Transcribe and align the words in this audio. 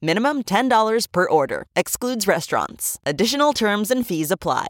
Minimum 0.00 0.44
$10 0.44 1.06
per 1.12 1.28
order. 1.28 1.66
Excludes 1.76 2.26
restaurants. 2.26 2.98
Additional 3.04 3.52
terms 3.52 3.90
and 3.90 4.06
fees 4.06 4.30
apply. 4.30 4.68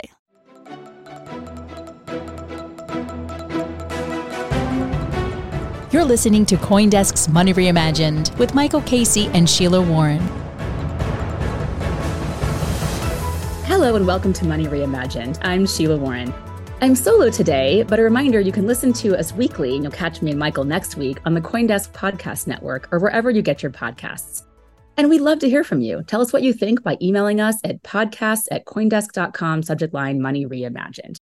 You're 5.92 6.04
listening 6.04 6.46
to 6.46 6.56
Coindesk's 6.56 7.28
Money 7.28 7.54
Reimagined 7.54 8.36
with 8.38 8.54
Michael 8.54 8.80
Casey 8.82 9.26
and 9.34 9.48
Sheila 9.48 9.80
Warren. 9.80 10.20
Hello 13.66 13.94
and 13.94 14.06
welcome 14.06 14.32
to 14.32 14.44
Money 14.44 14.66
Reimagined. 14.66 15.38
I'm 15.42 15.66
Sheila 15.66 15.96
Warren. 15.96 16.34
I'm 16.80 16.96
solo 16.96 17.30
today, 17.30 17.84
but 17.84 18.00
a 18.00 18.02
reminder 18.02 18.40
you 18.40 18.50
can 18.50 18.66
listen 18.66 18.92
to 18.94 19.16
us 19.16 19.32
weekly, 19.32 19.74
and 19.74 19.84
you'll 19.84 19.92
catch 19.92 20.20
me 20.20 20.30
and 20.32 20.40
Michael 20.40 20.64
next 20.64 20.96
week 20.96 21.18
on 21.24 21.34
the 21.34 21.40
Coindesk 21.40 21.92
Podcast 21.92 22.48
Network 22.48 22.88
or 22.90 22.98
wherever 22.98 23.30
you 23.30 23.42
get 23.42 23.62
your 23.62 23.70
podcasts. 23.70 24.42
And 25.02 25.10
we'd 25.10 25.20
love 25.20 25.40
to 25.40 25.48
hear 25.48 25.64
from 25.64 25.80
you. 25.80 26.04
Tell 26.04 26.20
us 26.20 26.32
what 26.32 26.44
you 26.44 26.52
think 26.52 26.84
by 26.84 26.96
emailing 27.02 27.40
us 27.40 27.56
at 27.64 27.82
podcasts 27.82 28.46
at 28.52 28.66
coindesk.com, 28.66 29.64
subject 29.64 29.92
line 29.92 30.22
Money 30.22 30.46
Reimagined. 30.46 31.16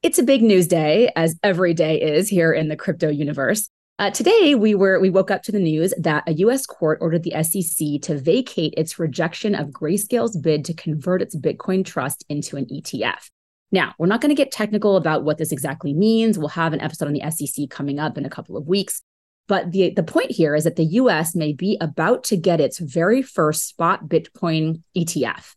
It's 0.00 0.20
a 0.20 0.22
big 0.22 0.42
news 0.42 0.68
day, 0.68 1.10
as 1.16 1.34
every 1.42 1.74
day 1.74 2.00
is 2.00 2.28
here 2.28 2.52
in 2.52 2.68
the 2.68 2.76
crypto 2.76 3.08
universe. 3.08 3.68
Uh, 3.98 4.12
today, 4.12 4.54
we 4.54 4.76
were 4.76 5.00
we 5.00 5.10
woke 5.10 5.32
up 5.32 5.42
to 5.42 5.50
the 5.50 5.58
news 5.58 5.92
that 5.98 6.22
a 6.28 6.34
U.S. 6.34 6.66
court 6.66 6.98
ordered 7.00 7.24
the 7.24 7.34
SEC 7.42 8.00
to 8.02 8.16
vacate 8.16 8.74
its 8.76 8.96
rejection 8.96 9.56
of 9.56 9.70
Grayscale's 9.70 10.36
bid 10.36 10.64
to 10.64 10.72
convert 10.72 11.20
its 11.20 11.34
Bitcoin 11.34 11.84
trust 11.84 12.24
into 12.28 12.56
an 12.56 12.66
ETF. 12.66 13.28
Now, 13.72 13.96
we're 13.98 14.06
not 14.06 14.20
going 14.20 14.30
to 14.30 14.40
get 14.40 14.52
technical 14.52 14.96
about 14.96 15.24
what 15.24 15.38
this 15.38 15.50
exactly 15.50 15.94
means. 15.94 16.38
We'll 16.38 16.50
have 16.50 16.72
an 16.72 16.80
episode 16.80 17.08
on 17.08 17.12
the 17.12 17.28
SEC 17.28 17.70
coming 17.70 17.98
up 17.98 18.16
in 18.16 18.24
a 18.24 18.30
couple 18.30 18.56
of 18.56 18.68
weeks. 18.68 19.02
But 19.48 19.72
the, 19.72 19.90
the 19.90 20.02
point 20.02 20.32
here 20.32 20.54
is 20.54 20.64
that 20.64 20.76
the 20.76 20.84
US 20.84 21.34
may 21.34 21.52
be 21.52 21.76
about 21.80 22.24
to 22.24 22.36
get 22.36 22.60
its 22.60 22.78
very 22.78 23.22
first 23.22 23.68
spot 23.68 24.08
Bitcoin 24.08 24.82
ETF. 24.96 25.54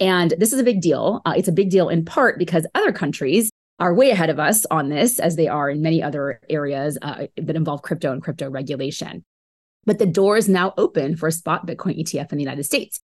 And 0.00 0.34
this 0.38 0.52
is 0.52 0.58
a 0.58 0.64
big 0.64 0.80
deal. 0.80 1.20
Uh, 1.24 1.34
it's 1.36 1.48
a 1.48 1.52
big 1.52 1.70
deal 1.70 1.88
in 1.88 2.04
part 2.04 2.38
because 2.38 2.66
other 2.74 2.92
countries 2.92 3.50
are 3.78 3.94
way 3.94 4.10
ahead 4.10 4.30
of 4.30 4.38
us 4.38 4.66
on 4.66 4.88
this, 4.88 5.18
as 5.18 5.36
they 5.36 5.48
are 5.48 5.70
in 5.70 5.80
many 5.80 6.02
other 6.02 6.40
areas 6.50 6.98
uh, 7.02 7.26
that 7.36 7.56
involve 7.56 7.82
crypto 7.82 8.12
and 8.12 8.22
crypto 8.22 8.48
regulation. 8.48 9.24
But 9.84 9.98
the 9.98 10.06
door 10.06 10.36
is 10.36 10.48
now 10.48 10.74
open 10.76 11.16
for 11.16 11.28
a 11.28 11.32
spot 11.32 11.66
Bitcoin 11.66 11.98
ETF 11.98 12.32
in 12.32 12.38
the 12.38 12.44
United 12.44 12.64
States. 12.64 13.00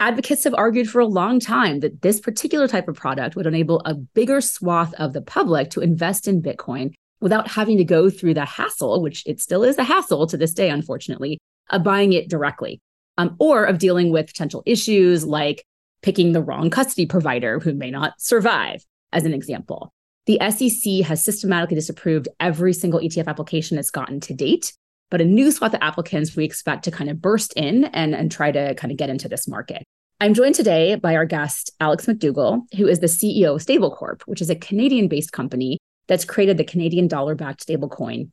Advocates 0.00 0.44
have 0.44 0.54
argued 0.54 0.88
for 0.88 1.00
a 1.00 1.06
long 1.06 1.40
time 1.40 1.80
that 1.80 2.02
this 2.02 2.20
particular 2.20 2.68
type 2.68 2.88
of 2.88 2.96
product 2.96 3.36
would 3.36 3.46
enable 3.46 3.80
a 3.80 3.94
bigger 3.94 4.40
swath 4.40 4.94
of 4.94 5.12
the 5.12 5.22
public 5.22 5.70
to 5.70 5.80
invest 5.80 6.28
in 6.28 6.42
Bitcoin 6.42 6.92
without 7.20 7.48
having 7.48 7.78
to 7.78 7.84
go 7.84 8.10
through 8.10 8.34
the 8.34 8.44
hassle, 8.44 9.02
which 9.02 9.22
it 9.26 9.40
still 9.40 9.64
is 9.64 9.78
a 9.78 9.84
hassle 9.84 10.26
to 10.26 10.36
this 10.36 10.52
day, 10.52 10.70
unfortunately, 10.70 11.38
of 11.70 11.82
buying 11.82 12.12
it 12.12 12.28
directly, 12.28 12.80
um, 13.16 13.36
or 13.38 13.64
of 13.64 13.78
dealing 13.78 14.10
with 14.10 14.26
potential 14.26 14.62
issues 14.66 15.24
like 15.24 15.64
picking 16.02 16.32
the 16.32 16.42
wrong 16.42 16.70
custody 16.70 17.06
provider 17.06 17.58
who 17.58 17.74
may 17.74 17.90
not 17.90 18.14
survive, 18.18 18.84
as 19.12 19.24
an 19.24 19.34
example 19.34 19.92
the 20.28 20.38
SEC 20.50 21.06
has 21.06 21.24
systematically 21.24 21.74
disapproved 21.74 22.28
every 22.38 22.74
single 22.74 23.00
ETF 23.00 23.28
application 23.28 23.78
it's 23.78 23.90
gotten 23.90 24.20
to 24.20 24.34
date. 24.34 24.74
But 25.10 25.22
a 25.22 25.24
new 25.24 25.50
swath 25.50 25.72
of 25.72 25.80
applicants 25.80 26.36
we 26.36 26.44
expect 26.44 26.84
to 26.84 26.90
kind 26.90 27.08
of 27.08 27.22
burst 27.22 27.54
in 27.54 27.86
and, 27.86 28.14
and 28.14 28.30
try 28.30 28.52
to 28.52 28.74
kind 28.74 28.92
of 28.92 28.98
get 28.98 29.08
into 29.08 29.26
this 29.26 29.48
market. 29.48 29.84
I'm 30.20 30.34
joined 30.34 30.54
today 30.54 30.96
by 30.96 31.16
our 31.16 31.24
guest, 31.24 31.70
Alex 31.80 32.04
McDougall, 32.04 32.60
who 32.76 32.86
is 32.86 33.00
the 33.00 33.06
CEO 33.06 33.54
of 33.54 33.64
StableCorp, 33.64 34.20
which 34.26 34.42
is 34.42 34.50
a 34.50 34.54
Canadian 34.54 35.08
based 35.08 35.32
company 35.32 35.78
that's 36.08 36.24
created 36.24 36.56
the 36.56 36.64
Canadian 36.64 37.06
dollar 37.06 37.34
backed 37.34 37.66
stablecoin, 37.66 38.30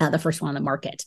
uh, 0.00 0.10
the 0.10 0.18
first 0.18 0.40
one 0.40 0.48
on 0.48 0.54
the 0.54 0.60
market. 0.60 1.04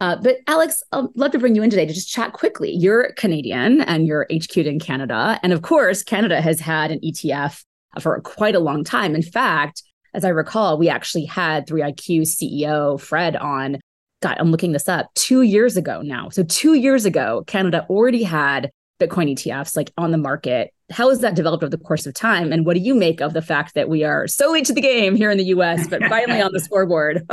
Uh, 0.00 0.16
but 0.16 0.38
Alex, 0.46 0.82
I'd 0.92 1.06
love 1.14 1.32
to 1.32 1.38
bring 1.38 1.54
you 1.54 1.62
in 1.62 1.70
today 1.70 1.86
to 1.86 1.94
just 1.94 2.10
chat 2.10 2.32
quickly. 2.32 2.72
You're 2.74 3.12
Canadian 3.14 3.80
and 3.80 4.06
you're 4.06 4.26
HQ'd 4.30 4.66
in 4.66 4.78
Canada. 4.78 5.38
And 5.42 5.52
of 5.52 5.62
course, 5.62 6.02
Canada 6.02 6.40
has 6.40 6.60
had 6.60 6.90
an 6.90 7.00
ETF 7.00 7.64
for 8.00 8.20
quite 8.20 8.54
a 8.54 8.60
long 8.60 8.84
time. 8.84 9.14
In 9.14 9.22
fact, 9.22 9.82
as 10.12 10.24
I 10.24 10.28
recall, 10.28 10.78
we 10.78 10.88
actually 10.88 11.24
had 11.24 11.66
3IQ 11.66 12.22
CEO 12.22 13.00
Fred 13.00 13.36
on. 13.36 13.80
God, 14.20 14.36
I'm 14.38 14.50
looking 14.50 14.72
this 14.72 14.88
up 14.88 15.12
two 15.14 15.42
years 15.42 15.76
ago 15.76 16.00
now. 16.02 16.28
So, 16.28 16.44
two 16.44 16.74
years 16.74 17.04
ago, 17.04 17.44
Canada 17.46 17.86
already 17.90 18.22
had 18.22 18.70
Bitcoin 19.00 19.32
ETFs 19.32 19.76
like 19.76 19.92
on 19.98 20.10
the 20.10 20.18
market. 20.18 20.72
How 20.90 21.08
has 21.08 21.20
that 21.20 21.34
developed 21.34 21.64
over 21.64 21.70
the 21.70 21.78
course 21.78 22.06
of 22.06 22.14
time? 22.14 22.52
And 22.52 22.66
what 22.66 22.74
do 22.74 22.80
you 22.80 22.94
make 22.94 23.20
of 23.20 23.32
the 23.32 23.42
fact 23.42 23.74
that 23.74 23.88
we 23.88 24.04
are 24.04 24.26
so 24.28 24.52
late 24.52 24.66
to 24.66 24.72
the 24.72 24.80
game 24.80 25.16
here 25.16 25.30
in 25.30 25.38
the 25.38 25.46
US, 25.46 25.88
but 25.88 26.02
finally 26.04 26.40
on 26.40 26.52
the 26.52 26.60
scoreboard? 26.64 27.26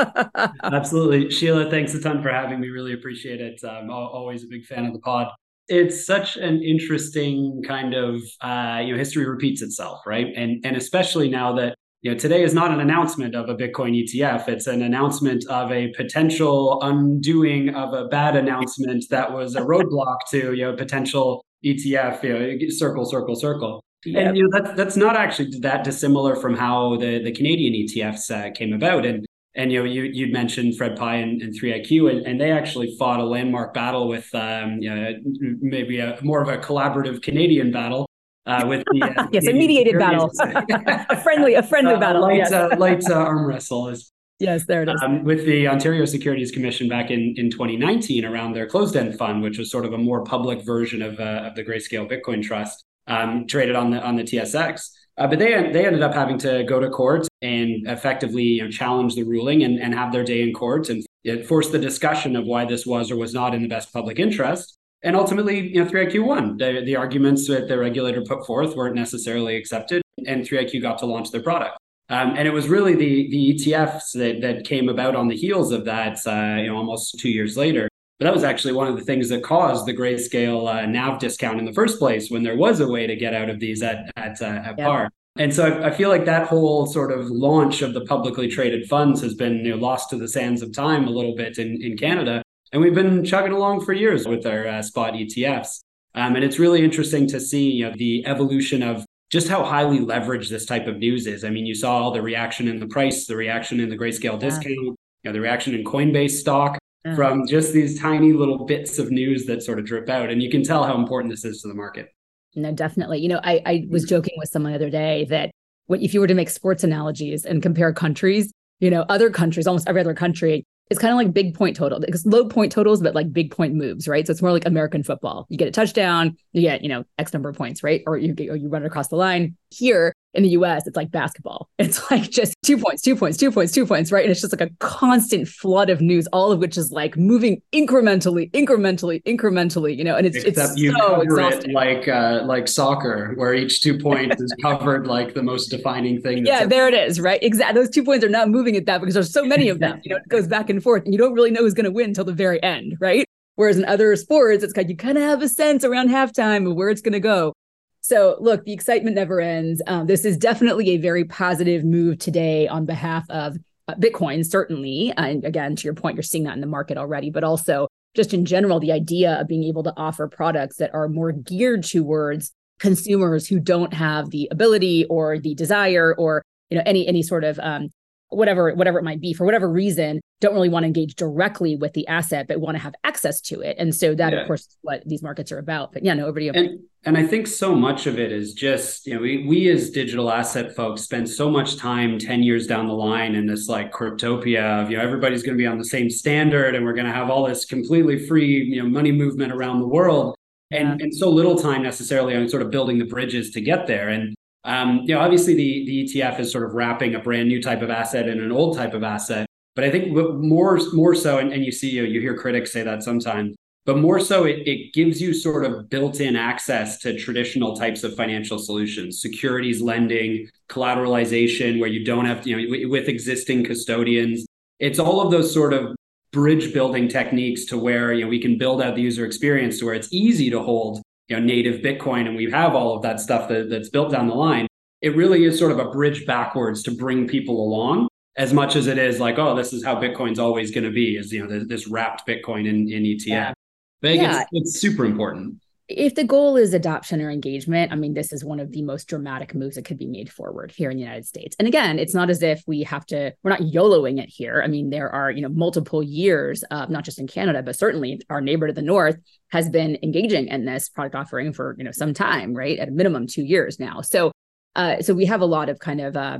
Absolutely. 0.63 1.29
Sheila, 1.29 1.69
thanks 1.69 1.93
a 1.93 2.01
ton 2.01 2.23
for 2.23 2.29
having 2.29 2.59
me. 2.59 2.69
Really 2.69 2.93
appreciate 2.93 3.41
it. 3.41 3.61
I'm 3.63 3.89
always 3.89 4.43
a 4.43 4.47
big 4.47 4.65
fan 4.65 4.85
of 4.85 4.93
the 4.93 4.99
pod 4.99 5.27
it's 5.71 6.05
such 6.05 6.35
an 6.35 6.61
interesting 6.61 7.61
kind 7.65 7.93
of 7.93 8.21
uh, 8.41 8.81
you 8.83 8.91
know 8.91 8.97
history 8.97 9.25
repeats 9.25 9.61
itself, 9.61 10.01
right? 10.05 10.27
And 10.35 10.63
and 10.65 10.75
especially 10.75 11.29
now 11.29 11.53
that 11.55 11.75
you 12.01 12.11
know 12.11 12.17
today 12.17 12.43
is 12.43 12.53
not 12.53 12.71
an 12.71 12.81
announcement 12.81 13.35
of 13.35 13.47
a 13.47 13.55
Bitcoin 13.55 13.97
ETF; 13.97 14.49
it's 14.49 14.67
an 14.67 14.81
announcement 14.81 15.45
of 15.47 15.71
a 15.71 15.87
potential 15.95 16.79
undoing 16.81 17.73
of 17.73 17.93
a 17.93 18.07
bad 18.07 18.35
announcement 18.35 19.05
that 19.09 19.31
was 19.31 19.55
a 19.55 19.61
roadblock 19.61 20.17
to 20.31 20.53
you 20.53 20.63
know 20.63 20.75
potential 20.75 21.43
ETF. 21.65 22.23
You 22.23 22.59
know, 22.59 22.69
circle, 22.69 23.05
circle, 23.05 23.35
circle. 23.35 23.83
Yep. 24.05 24.27
And 24.27 24.37
you 24.37 24.43
know 24.43 24.49
that's 24.51 24.75
that's 24.75 24.97
not 24.97 25.15
actually 25.15 25.59
that 25.59 25.83
dissimilar 25.83 26.35
from 26.35 26.55
how 26.55 26.97
the 26.97 27.23
the 27.23 27.31
Canadian 27.31 27.73
ETFs 27.73 28.31
uh, 28.31 28.51
came 28.51 28.73
about. 28.73 29.05
And 29.05 29.25
and 29.55 29.71
you 29.71 29.79
know 29.79 29.85
you 29.85 30.03
you'd 30.03 30.33
mentioned 30.33 30.77
Fred 30.77 30.95
Pye 30.95 31.17
and, 31.17 31.41
and 31.41 31.53
3IQ, 31.59 32.09
and, 32.09 32.25
and 32.25 32.41
they 32.41 32.51
actually 32.51 32.95
fought 32.97 33.19
a 33.19 33.23
landmark 33.23 33.73
battle 33.73 34.07
with 34.07 34.33
um, 34.33 34.79
you 34.79 34.93
know, 34.93 35.13
maybe 35.61 35.99
a 35.99 36.17
more 36.23 36.41
of 36.41 36.47
a 36.47 36.57
collaborative 36.57 37.21
Canadian 37.21 37.71
battle 37.71 38.07
uh, 38.45 38.65
with 38.67 38.83
the 38.91 39.03
uh, 39.03 39.27
yes, 39.31 39.47
a 39.47 39.53
mediated 39.53 39.99
battle, 39.99 40.31
a 40.39 41.21
friendly 41.21 41.55
a 41.55 41.63
friendly 41.63 41.93
uh, 41.93 41.99
battle, 41.99 42.23
light, 42.23 42.37
yes. 42.37 42.51
Uh, 42.51 42.75
light 42.77 43.03
uh, 43.09 43.13
arm 43.13 43.45
wrestle 43.45 43.89
is. 43.89 44.10
Yes, 44.41 44.65
there 44.65 44.81
it 44.81 44.89
is. 44.89 44.99
Um, 45.03 45.23
with 45.23 45.45
the 45.45 45.67
Ontario 45.67 46.03
Securities 46.05 46.49
Commission 46.49 46.89
back 46.89 47.11
in, 47.11 47.35
in 47.37 47.51
2019 47.51 48.25
around 48.25 48.53
their 48.53 48.65
closed 48.65 48.95
end 48.95 49.15
fund, 49.15 49.43
which 49.43 49.59
was 49.59 49.69
sort 49.69 49.85
of 49.85 49.93
a 49.93 49.99
more 49.99 50.23
public 50.23 50.63
version 50.63 51.03
of, 51.03 51.19
uh, 51.19 51.43
of 51.45 51.55
the 51.55 51.63
Grayscale 51.63 52.09
Bitcoin 52.09 52.41
Trust, 52.41 52.83
um, 53.05 53.45
traded 53.45 53.75
on 53.75 53.91
the 53.91 54.01
on 54.01 54.15
the 54.15 54.23
TSX. 54.23 54.89
Uh, 55.19 55.27
but 55.27 55.37
they 55.37 55.71
they 55.71 55.85
ended 55.85 56.01
up 56.01 56.15
having 56.15 56.39
to 56.39 56.63
go 56.63 56.79
to 56.79 56.89
court 56.89 57.27
and 57.43 57.87
effectively 57.87 58.43
you 58.43 58.63
know, 58.63 58.71
challenge 58.71 59.13
the 59.13 59.21
ruling 59.23 59.61
and, 59.61 59.79
and 59.79 59.93
have 59.93 60.11
their 60.11 60.23
day 60.23 60.41
in 60.41 60.53
court 60.53 60.89
and 60.89 61.03
it 61.23 61.45
forced 61.45 61.71
the 61.71 61.77
discussion 61.77 62.35
of 62.35 62.45
why 62.45 62.65
this 62.65 62.83
was 62.83 63.11
or 63.11 63.17
was 63.17 63.35
not 63.35 63.53
in 63.53 63.61
the 63.61 63.67
best 63.67 63.93
public 63.93 64.17
interest. 64.17 64.75
And 65.03 65.15
ultimately, 65.15 65.67
you 65.67 65.83
know, 65.83 65.89
3IQ 65.89 66.25
won. 66.25 66.57
The, 66.57 66.81
the 66.83 66.95
arguments 66.95 67.47
that 67.47 67.67
the 67.67 67.77
regulator 67.77 68.23
put 68.23 68.45
forth 68.47 68.75
weren't 68.75 68.95
necessarily 68.95 69.55
accepted, 69.55 70.01
and 70.25 70.43
3IQ 70.43 70.81
got 70.81 70.97
to 70.99 71.05
launch 71.05 71.31
their 71.31 71.43
product. 71.43 71.77
Um, 72.11 72.35
and 72.35 72.45
it 72.45 72.51
was 72.51 72.67
really 72.67 72.93
the 72.93 73.29
the 73.29 73.53
ETFs 73.53 74.11
that 74.15 74.41
that 74.41 74.65
came 74.65 74.89
about 74.89 75.15
on 75.15 75.29
the 75.29 75.35
heels 75.35 75.71
of 75.71 75.85
that, 75.85 76.19
uh, 76.27 76.61
you 76.61 76.67
know, 76.67 76.75
almost 76.75 77.17
two 77.17 77.29
years 77.29 77.55
later. 77.55 77.87
But 78.19 78.25
that 78.25 78.33
was 78.33 78.43
actually 78.43 78.73
one 78.73 78.87
of 78.87 78.97
the 78.97 79.03
things 79.03 79.29
that 79.29 79.43
caused 79.43 79.85
the 79.85 79.93
grayscale 79.93 80.67
uh, 80.71 80.85
NAV 80.85 81.19
discount 81.19 81.57
in 81.57 81.65
the 81.65 81.73
first 81.73 81.99
place, 81.99 82.29
when 82.29 82.43
there 82.43 82.57
was 82.57 82.81
a 82.81 82.87
way 82.87 83.07
to 83.07 83.15
get 83.15 83.33
out 83.33 83.49
of 83.49 83.59
these 83.59 83.81
at 83.81 84.11
at, 84.17 84.41
uh, 84.41 84.45
at 84.45 84.77
yep. 84.77 84.85
par. 84.85 85.09
And 85.37 85.55
so 85.55 85.65
I, 85.65 85.87
I, 85.87 85.91
feel 85.91 86.09
like 86.09 86.25
that 86.25 86.47
whole 86.47 86.85
sort 86.85 87.13
of 87.13 87.27
launch 87.27 87.81
of 87.81 87.93
the 87.93 88.01
publicly 88.01 88.49
traded 88.49 88.89
funds 88.89 89.21
has 89.21 89.33
been 89.33 89.63
you 89.63 89.71
know, 89.71 89.77
lost 89.77 90.09
to 90.09 90.17
the 90.17 90.27
sands 90.27 90.61
of 90.61 90.73
time 90.73 91.07
a 91.07 91.09
little 91.09 91.33
bit 91.33 91.57
in, 91.57 91.81
in 91.81 91.95
Canada. 91.97 92.43
And 92.73 92.81
we've 92.81 92.93
been 92.93 93.23
chugging 93.23 93.53
along 93.53 93.85
for 93.85 93.93
years 93.93 94.27
with 94.27 94.45
our 94.45 94.67
uh, 94.67 94.81
spot 94.81 95.13
ETFs. 95.13 95.79
Um, 96.15 96.35
and 96.35 96.43
it's 96.43 96.59
really 96.59 96.83
interesting 96.83 97.27
to 97.27 97.39
see 97.39 97.71
you 97.71 97.89
know, 97.89 97.95
the 97.95 98.25
evolution 98.27 98.83
of 98.83 99.05
just 99.31 99.47
how 99.47 99.63
highly 99.63 99.99
leveraged 99.99 100.49
this 100.49 100.65
type 100.65 100.87
of 100.87 100.97
news 100.97 101.25
is. 101.25 101.43
I 101.43 101.49
mean, 101.49 101.65
you 101.65 101.73
saw 101.73 101.97
all 101.97 102.11
the 102.11 102.21
reaction 102.21 102.67
in 102.67 102.79
the 102.79 102.87
price, 102.87 103.25
the 103.25 103.35
reaction 103.35 103.79
in 103.79 103.89
the 103.89 103.97
grayscale 103.97 104.37
discount, 104.37 104.75
you 104.75 104.95
know, 105.23 105.31
the 105.31 105.39
reaction 105.39 105.73
in 105.73 105.83
Coinbase 105.85 106.31
stock 106.31 106.77
from 107.15 107.47
just 107.47 107.73
these 107.73 107.99
tiny 107.99 108.33
little 108.33 108.65
bits 108.65 108.99
of 108.99 109.09
news 109.09 109.45
that 109.45 109.63
sort 109.63 109.79
of 109.79 109.85
drip 109.85 110.09
out. 110.09 110.29
And 110.29 110.43
you 110.43 110.51
can 110.51 110.63
tell 110.63 110.83
how 110.83 110.95
important 110.95 111.31
this 111.31 111.45
is 111.45 111.61
to 111.61 111.67
the 111.67 111.73
market. 111.73 112.09
No, 112.55 112.71
definitely. 112.73 113.19
You 113.19 113.29
know, 113.29 113.39
I, 113.43 113.61
I 113.65 113.87
was 113.89 114.03
joking 114.03 114.33
with 114.37 114.49
someone 114.49 114.73
the 114.73 114.75
other 114.75 114.89
day 114.89 115.25
that 115.29 115.51
what 115.87 116.01
if 116.01 116.13
you 116.13 116.19
were 116.19 116.27
to 116.27 116.33
make 116.33 116.49
sports 116.49 116.83
analogies 116.83 117.45
and 117.45 117.63
compare 117.63 117.93
countries, 117.93 118.51
you 118.79 118.89
know, 118.89 119.05
other 119.07 119.29
countries, 119.29 119.65
almost 119.65 119.87
every 119.87 120.01
other 120.01 120.13
country, 120.13 120.65
it's 120.91 120.99
kind 120.99 121.13
of 121.13 121.15
like 121.15 121.33
big 121.33 121.55
point 121.55 121.77
total 121.77 122.01
because 122.01 122.25
low 122.25 122.45
point 122.49 122.69
totals, 122.69 123.01
but 123.01 123.15
like 123.15 123.31
big 123.31 123.49
point 123.49 123.73
moves, 123.73 124.09
right? 124.09 124.27
So 124.27 124.31
it's 124.31 124.41
more 124.41 124.51
like 124.51 124.65
American 124.65 125.03
football. 125.03 125.47
You 125.47 125.57
get 125.57 125.69
a 125.69 125.71
touchdown, 125.71 126.35
you 126.51 126.61
get, 126.63 126.83
you 126.83 126.89
know, 126.89 127.05
X 127.17 127.31
number 127.31 127.47
of 127.47 127.55
points, 127.55 127.81
right? 127.81 128.03
Or 128.05 128.17
you 128.17 128.33
get, 128.33 128.49
or 128.49 128.57
you 128.57 128.67
run 128.67 128.83
across 128.83 129.07
the 129.07 129.15
line. 129.15 129.55
Here 129.69 130.13
in 130.33 130.43
the 130.43 130.49
US, 130.49 130.87
it's 130.87 130.95
like 130.95 131.11
basketball. 131.11 131.69
It's 131.81 132.11
like 132.11 132.29
just 132.29 132.55
two 132.63 132.77
points, 132.77 133.01
two 133.01 133.15
points, 133.15 133.37
two 133.37 133.51
points, 133.51 133.73
two 133.73 133.85
points, 133.85 134.11
right? 134.11 134.23
And 134.23 134.31
it's 134.31 134.39
just 134.39 134.53
like 134.57 134.61
a 134.69 134.73
constant 134.79 135.47
flood 135.47 135.89
of 135.89 135.99
news, 135.99 136.27
all 136.27 136.51
of 136.51 136.59
which 136.59 136.77
is 136.77 136.91
like 136.91 137.17
moving 137.17 137.61
incrementally, 137.73 138.51
incrementally, 138.51 139.21
incrementally, 139.23 139.97
you 139.97 140.03
know, 140.03 140.15
and 140.15 140.27
it's 140.27 140.37
Except 140.37 140.71
it's 140.71 140.77
you 140.79 140.91
so 140.91 140.99
cover 140.99 141.23
exhausting. 141.23 141.71
it 141.71 141.73
like 141.73 142.07
uh 142.07 142.43
like 142.45 142.67
soccer, 142.67 143.33
where 143.35 143.53
each 143.55 143.81
two 143.81 143.97
points 144.07 144.39
is 144.41 144.53
covered 144.61 145.07
like 145.07 145.33
the 145.33 145.43
most 145.43 145.67
defining 145.69 146.21
thing. 146.21 146.45
Yeah, 146.45 146.65
there 146.65 146.87
it 146.87 146.93
is, 146.93 147.19
right? 147.19 147.41
Exactly. 147.41 147.81
Those 147.81 147.89
two 147.89 148.03
points 148.03 148.23
are 148.23 148.29
not 148.29 148.49
moving 148.49 148.75
at 148.77 148.85
that 148.85 148.99
because 149.01 149.15
there's 149.15 149.33
so 149.33 149.43
many 149.43 149.69
of 149.69 149.79
them. 149.79 149.99
You 150.03 150.11
know, 150.11 150.17
it 150.17 150.29
goes 150.29 150.47
back 150.47 150.69
and 150.69 150.81
forth, 150.81 151.03
and 151.05 151.13
you 151.13 151.17
don't 151.17 151.33
really 151.33 151.51
know 151.51 151.61
who's 151.61 151.73
gonna 151.73 151.91
win 151.91 152.09
until 152.09 152.25
the 152.25 152.33
very 152.33 152.61
end, 152.63 152.95
right? 153.01 153.25
Whereas 153.55 153.77
in 153.77 153.85
other 153.85 154.15
sports, 154.15 154.63
it's 154.63 154.73
kind 154.73 154.85
of, 154.85 154.89
you 154.91 154.97
kind 154.97 155.17
of 155.17 155.23
have 155.23 155.41
a 155.41 155.49
sense 155.49 155.83
around 155.83 156.09
halftime 156.09 156.69
of 156.69 156.75
where 156.75 156.89
it's 156.89 157.01
going 157.01 157.13
to 157.13 157.19
go. 157.19 157.53
So, 158.01 158.35
look, 158.39 158.65
the 158.65 158.73
excitement 158.73 159.15
never 159.15 159.39
ends. 159.39 159.81
Um, 159.87 160.07
this 160.07 160.25
is 160.25 160.37
definitely 160.37 160.91
a 160.91 160.97
very 160.97 161.23
positive 161.23 161.83
move 161.83 162.17
today 162.17 162.67
on 162.67 162.85
behalf 162.85 163.29
of 163.29 163.57
uh, 163.87 163.95
Bitcoin, 163.95 164.45
certainly. 164.45 165.13
And 165.17 165.45
again, 165.45 165.75
to 165.75 165.83
your 165.83 165.93
point, 165.93 166.15
you're 166.15 166.23
seeing 166.23 166.43
that 166.45 166.55
in 166.55 166.61
the 166.61 166.67
market 166.67 166.97
already, 166.97 167.29
but 167.29 167.43
also 167.43 167.87
just 168.15 168.33
in 168.33 168.45
general, 168.45 168.79
the 168.79 168.91
idea 168.91 169.39
of 169.39 169.47
being 169.47 169.63
able 169.63 169.83
to 169.83 169.93
offer 169.95 170.27
products 170.27 170.77
that 170.77 170.93
are 170.93 171.07
more 171.07 171.31
geared 171.31 171.83
towards 171.83 172.51
consumers 172.79 173.47
who 173.47 173.59
don't 173.59 173.93
have 173.93 174.31
the 174.31 174.47
ability 174.51 175.05
or 175.05 175.37
the 175.37 175.53
desire 175.53 176.15
or 176.17 176.41
you 176.69 176.77
know 176.77 176.83
any 176.85 177.07
any 177.07 177.21
sort 177.21 177.43
of 177.43 177.59
um, 177.59 177.89
whatever 178.31 178.73
whatever 178.73 178.97
it 178.97 179.03
might 179.03 179.21
be 179.21 179.33
for 179.33 179.45
whatever 179.45 179.69
reason 179.69 180.21
don't 180.39 180.53
really 180.53 180.69
want 180.69 180.83
to 180.83 180.87
engage 180.87 181.15
directly 181.15 181.75
with 181.75 181.93
the 181.93 182.07
asset 182.07 182.47
but 182.47 182.59
want 182.59 182.75
to 182.75 182.81
have 182.81 182.95
access 183.03 183.39
to 183.41 183.61
it. 183.61 183.75
And 183.77 183.93
so 183.93 184.15
that 184.15 184.33
yeah. 184.33 184.39
of 184.39 184.47
course 184.47 184.61
is 184.61 184.77
what 184.81 185.03
these 185.05 185.21
markets 185.21 185.51
are 185.51 185.59
about. 185.59 185.93
But 185.93 186.03
yeah 186.03 186.13
no 186.13 186.25
over 186.25 186.39
to 186.39 186.45
you. 186.45 186.51
And, 186.53 186.79
and 187.03 187.17
i 187.17 187.25
think 187.25 187.47
so 187.47 187.75
much 187.75 188.05
of 188.05 188.19
it 188.19 188.31
is 188.31 188.53
just 188.53 189.07
you 189.07 189.15
know 189.15 189.21
we, 189.21 189.45
we 189.47 189.69
as 189.69 189.89
digital 189.89 190.31
asset 190.31 190.75
folks 190.75 191.01
spend 191.01 191.27
so 191.27 191.49
much 191.49 191.75
time 191.77 192.19
10 192.19 192.43
years 192.43 192.67
down 192.67 192.85
the 192.85 192.93
line 192.93 193.33
in 193.33 193.47
this 193.47 193.67
like 193.67 193.91
cryptopia 193.91 194.83
of 194.83 194.91
you 194.91 194.97
know 194.97 195.03
everybody's 195.03 195.41
going 195.41 195.57
to 195.57 195.61
be 195.61 195.65
on 195.65 195.79
the 195.79 195.85
same 195.85 196.09
standard 196.09 196.75
and 196.75 196.85
we're 196.85 196.93
going 196.93 197.07
to 197.07 197.13
have 197.13 197.29
all 197.29 197.47
this 197.47 197.65
completely 197.65 198.25
free 198.27 198.63
you 198.63 198.81
know 198.81 198.89
money 198.89 199.11
movement 199.11 199.51
around 199.51 199.79
the 199.79 199.87
world. 199.87 200.35
And, 200.73 200.99
yeah. 200.99 201.03
and 201.03 201.13
so 201.13 201.29
little 201.29 201.57
time 201.57 201.83
necessarily 201.83 202.33
on 202.33 202.47
sort 202.47 202.61
of 202.61 202.71
building 202.71 202.97
the 202.97 203.03
bridges 203.03 203.51
to 203.51 203.61
get 203.61 203.87
there. 203.87 204.07
And 204.07 204.33
um, 204.63 205.01
you 205.05 205.15
know, 205.15 205.21
obviously 205.21 205.55
the 205.55 205.85
the 205.85 206.05
ETF 206.05 206.39
is 206.39 206.51
sort 206.51 206.65
of 206.65 206.73
wrapping 206.73 207.15
a 207.15 207.19
brand 207.19 207.47
new 207.47 207.61
type 207.61 207.81
of 207.81 207.89
asset 207.89 208.27
in 208.27 208.39
an 208.39 208.51
old 208.51 208.77
type 208.77 208.93
of 208.93 209.03
asset. 209.03 209.45
But 209.75 209.85
I 209.85 209.91
think 209.91 210.13
more 210.13 210.79
more 210.93 211.15
so, 211.15 211.39
and, 211.39 211.51
and 211.53 211.65
you 211.65 211.71
see 211.71 211.89
you, 211.89 212.03
you 212.03 212.19
hear 212.19 212.37
critics 212.37 212.71
say 212.71 212.83
that 212.83 213.03
sometimes, 213.03 213.55
but 213.85 213.97
more 213.97 214.19
so 214.19 214.43
it, 214.43 214.67
it 214.67 214.93
gives 214.93 215.21
you 215.21 215.33
sort 215.33 215.65
of 215.65 215.89
built-in 215.89 216.35
access 216.35 216.99
to 216.99 217.17
traditional 217.17 217.75
types 217.75 218.03
of 218.03 218.15
financial 218.15 218.59
solutions, 218.59 219.21
securities 219.21 219.81
lending, 219.81 220.47
collateralization, 220.69 221.79
where 221.79 221.89
you 221.89 222.05
don't 222.05 222.25
have 222.25 222.43
to, 222.43 222.49
you 222.49 222.83
know, 222.83 222.89
with 222.89 223.07
existing 223.07 223.63
custodians. 223.63 224.45
It's 224.79 224.99
all 224.99 225.21
of 225.21 225.31
those 225.31 225.51
sort 225.53 225.73
of 225.73 225.95
bridge 226.31 226.73
building 226.73 227.07
techniques 227.07 227.65
to 227.65 227.77
where 227.77 228.13
you 228.13 228.23
know 228.23 228.29
we 228.29 228.39
can 228.39 228.57
build 228.57 228.81
out 228.81 228.95
the 228.95 229.01
user 229.01 229.25
experience 229.25 229.79
to 229.79 229.85
where 229.85 229.95
it's 229.95 230.11
easy 230.13 230.49
to 230.49 230.61
hold 230.61 231.01
you 231.31 231.39
know 231.39 231.43
native 231.43 231.81
Bitcoin 231.81 232.27
and 232.27 232.35
we 232.35 232.51
have 232.51 232.75
all 232.75 232.93
of 232.93 233.01
that 233.03 233.21
stuff 233.21 233.47
that, 233.47 233.69
that's 233.69 233.89
built 233.89 234.11
down 234.11 234.27
the 234.27 234.35
line, 234.35 234.67
it 235.01 235.15
really 235.15 235.45
is 235.45 235.57
sort 235.57 235.71
of 235.71 235.79
a 235.79 235.89
bridge 235.89 236.25
backwards 236.25 236.83
to 236.83 236.91
bring 236.91 237.25
people 237.25 237.63
along 237.63 238.09
as 238.35 238.53
much 238.53 238.75
as 238.75 238.87
it 238.87 238.97
is 238.97 239.19
like, 239.19 239.39
oh, 239.39 239.55
this 239.55 239.71
is 239.71 239.83
how 239.83 239.95
Bitcoin's 239.95 240.39
always 240.39 240.71
going 240.71 240.83
to 240.83 240.91
be, 240.91 241.15
is 241.15 241.31
you 241.31 241.41
know 241.41 241.49
this, 241.49 241.67
this, 241.67 241.87
wrapped 241.87 242.27
Bitcoin 242.27 242.67
in, 242.67 242.91
in 242.91 243.03
ETF. 243.03 243.25
Yeah. 243.25 243.53
But 244.01 244.15
yeah. 244.15 244.41
it's, 244.41 244.49
it's 244.51 244.79
super 244.79 245.05
important 245.05 245.55
if 245.97 246.15
the 246.15 246.23
goal 246.23 246.57
is 246.57 246.73
adoption 246.73 247.21
or 247.21 247.29
engagement, 247.29 247.91
I 247.91 247.95
mean, 247.95 248.13
this 248.13 248.33
is 248.33 248.43
one 248.43 248.59
of 248.59 248.71
the 248.71 248.81
most 248.81 249.07
dramatic 249.07 249.53
moves 249.53 249.75
that 249.75 249.85
could 249.85 249.97
be 249.97 250.07
made 250.07 250.31
forward 250.31 250.71
here 250.71 250.89
in 250.89 250.97
the 250.97 251.03
United 251.03 251.25
States. 251.25 251.55
And 251.59 251.67
again, 251.67 251.99
it's 251.99 252.13
not 252.13 252.29
as 252.29 252.41
if 252.41 252.63
we 252.67 252.83
have 252.83 253.05
to, 253.07 253.33
we're 253.43 253.51
not 253.51 253.61
YOLOing 253.61 254.19
it 254.21 254.29
here. 254.29 254.61
I 254.63 254.67
mean, 254.67 254.89
there 254.89 255.09
are, 255.09 255.31
you 255.31 255.41
know, 255.41 255.49
multiple 255.49 256.01
years 256.01 256.63
of 256.71 256.89
not 256.89 257.05
just 257.05 257.19
in 257.19 257.27
Canada, 257.27 257.61
but 257.61 257.77
certainly 257.77 258.21
our 258.29 258.41
neighbor 258.41 258.67
to 258.67 258.73
the 258.73 258.81
north 258.81 259.17
has 259.51 259.69
been 259.69 259.97
engaging 260.03 260.47
in 260.47 260.65
this 260.65 260.89
product 260.89 261.15
offering 261.15 261.53
for, 261.53 261.75
you 261.77 261.83
know, 261.83 261.91
some 261.91 262.13
time, 262.13 262.53
right? 262.53 262.79
At 262.79 262.87
a 262.87 262.91
minimum 262.91 263.27
two 263.27 263.43
years 263.43 263.79
now. 263.79 264.01
So, 264.01 264.31
uh, 264.75 265.01
so 265.01 265.13
we 265.13 265.25
have 265.25 265.41
a 265.41 265.45
lot 265.45 265.69
of 265.69 265.79
kind 265.79 266.01
of, 266.01 266.15
uh, 266.15 266.39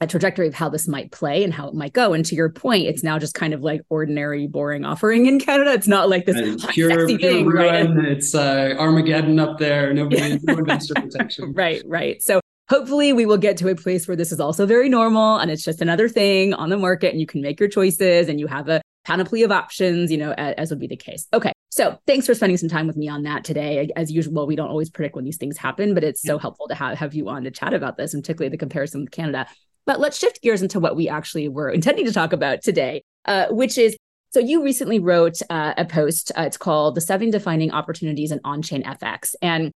a 0.00 0.06
trajectory 0.06 0.46
of 0.46 0.54
how 0.54 0.68
this 0.68 0.86
might 0.86 1.10
play 1.10 1.42
and 1.42 1.52
how 1.52 1.68
it 1.68 1.74
might 1.74 1.92
go. 1.92 2.12
And 2.12 2.24
to 2.26 2.34
your 2.34 2.50
point, 2.50 2.86
it's 2.86 3.02
now 3.02 3.18
just 3.18 3.34
kind 3.34 3.52
of 3.52 3.62
like 3.62 3.82
ordinary, 3.88 4.46
boring 4.46 4.84
offering 4.84 5.26
in 5.26 5.40
Canada. 5.40 5.72
It's 5.72 5.88
not 5.88 6.08
like 6.08 6.24
this 6.24 6.64
pure, 6.70 6.90
sexy 6.90 7.18
pure 7.18 7.32
thing, 7.32 7.46
ruin. 7.46 7.96
right? 7.96 8.06
It's 8.06 8.34
uh, 8.34 8.74
Armageddon 8.78 9.38
up 9.40 9.58
there. 9.58 9.92
Nobody, 9.92 10.38
no 10.42 10.58
investor 10.58 10.94
protection. 10.94 11.52
right, 11.54 11.82
right. 11.84 12.22
So 12.22 12.40
hopefully 12.68 13.12
we 13.12 13.26
will 13.26 13.38
get 13.38 13.56
to 13.56 13.68
a 13.68 13.74
place 13.74 14.06
where 14.06 14.16
this 14.16 14.30
is 14.30 14.38
also 14.38 14.66
very 14.66 14.88
normal 14.88 15.38
and 15.38 15.50
it's 15.50 15.64
just 15.64 15.80
another 15.80 16.08
thing 16.08 16.54
on 16.54 16.68
the 16.68 16.76
market 16.76 17.10
and 17.10 17.20
you 17.20 17.26
can 17.26 17.40
make 17.40 17.58
your 17.58 17.68
choices 17.68 18.28
and 18.28 18.38
you 18.38 18.46
have 18.46 18.68
a 18.68 18.80
panoply 19.04 19.42
of 19.42 19.50
options, 19.50 20.12
you 20.12 20.18
know, 20.18 20.32
as, 20.32 20.70
would 20.70 20.78
be 20.78 20.86
the 20.86 20.96
case. 20.96 21.26
Okay. 21.32 21.52
So 21.70 21.98
thanks 22.06 22.26
for 22.26 22.34
spending 22.34 22.56
some 22.56 22.68
time 22.68 22.86
with 22.86 22.96
me 22.96 23.08
on 23.08 23.22
that 23.22 23.44
today. 23.44 23.90
As 23.96 24.12
usual, 24.12 24.46
we 24.46 24.54
don't 24.54 24.68
always 24.68 24.90
predict 24.90 25.16
when 25.16 25.24
these 25.24 25.38
things 25.38 25.56
happen, 25.56 25.94
but 25.94 26.04
it's 26.04 26.22
so 26.22 26.38
helpful 26.38 26.68
to 26.68 26.74
have, 26.74 26.98
have 26.98 27.14
you 27.14 27.28
on 27.28 27.44
to 27.44 27.50
chat 27.50 27.72
about 27.74 27.96
this 27.96 28.14
and 28.14 28.22
particularly 28.22 28.50
the 28.50 28.58
comparison 28.58 29.00
with 29.00 29.10
Canada. 29.10 29.46
But 29.88 30.00
let's 30.00 30.18
shift 30.18 30.42
gears 30.42 30.60
into 30.60 30.80
what 30.80 30.96
we 30.96 31.08
actually 31.08 31.48
were 31.48 31.70
intending 31.70 32.04
to 32.04 32.12
talk 32.12 32.34
about 32.34 32.60
today, 32.60 33.02
uh, 33.24 33.46
which 33.48 33.78
is 33.78 33.96
so 34.30 34.38
you 34.38 34.62
recently 34.62 34.98
wrote 34.98 35.40
uh, 35.48 35.72
a 35.78 35.86
post. 35.86 36.30
Uh, 36.36 36.42
it's 36.42 36.58
called 36.58 36.94
"The 36.94 37.00
Seven 37.00 37.30
Defining 37.30 37.70
Opportunities 37.70 38.30
in 38.30 38.38
On-Chain 38.44 38.82
FX," 38.82 39.34
and 39.40 39.72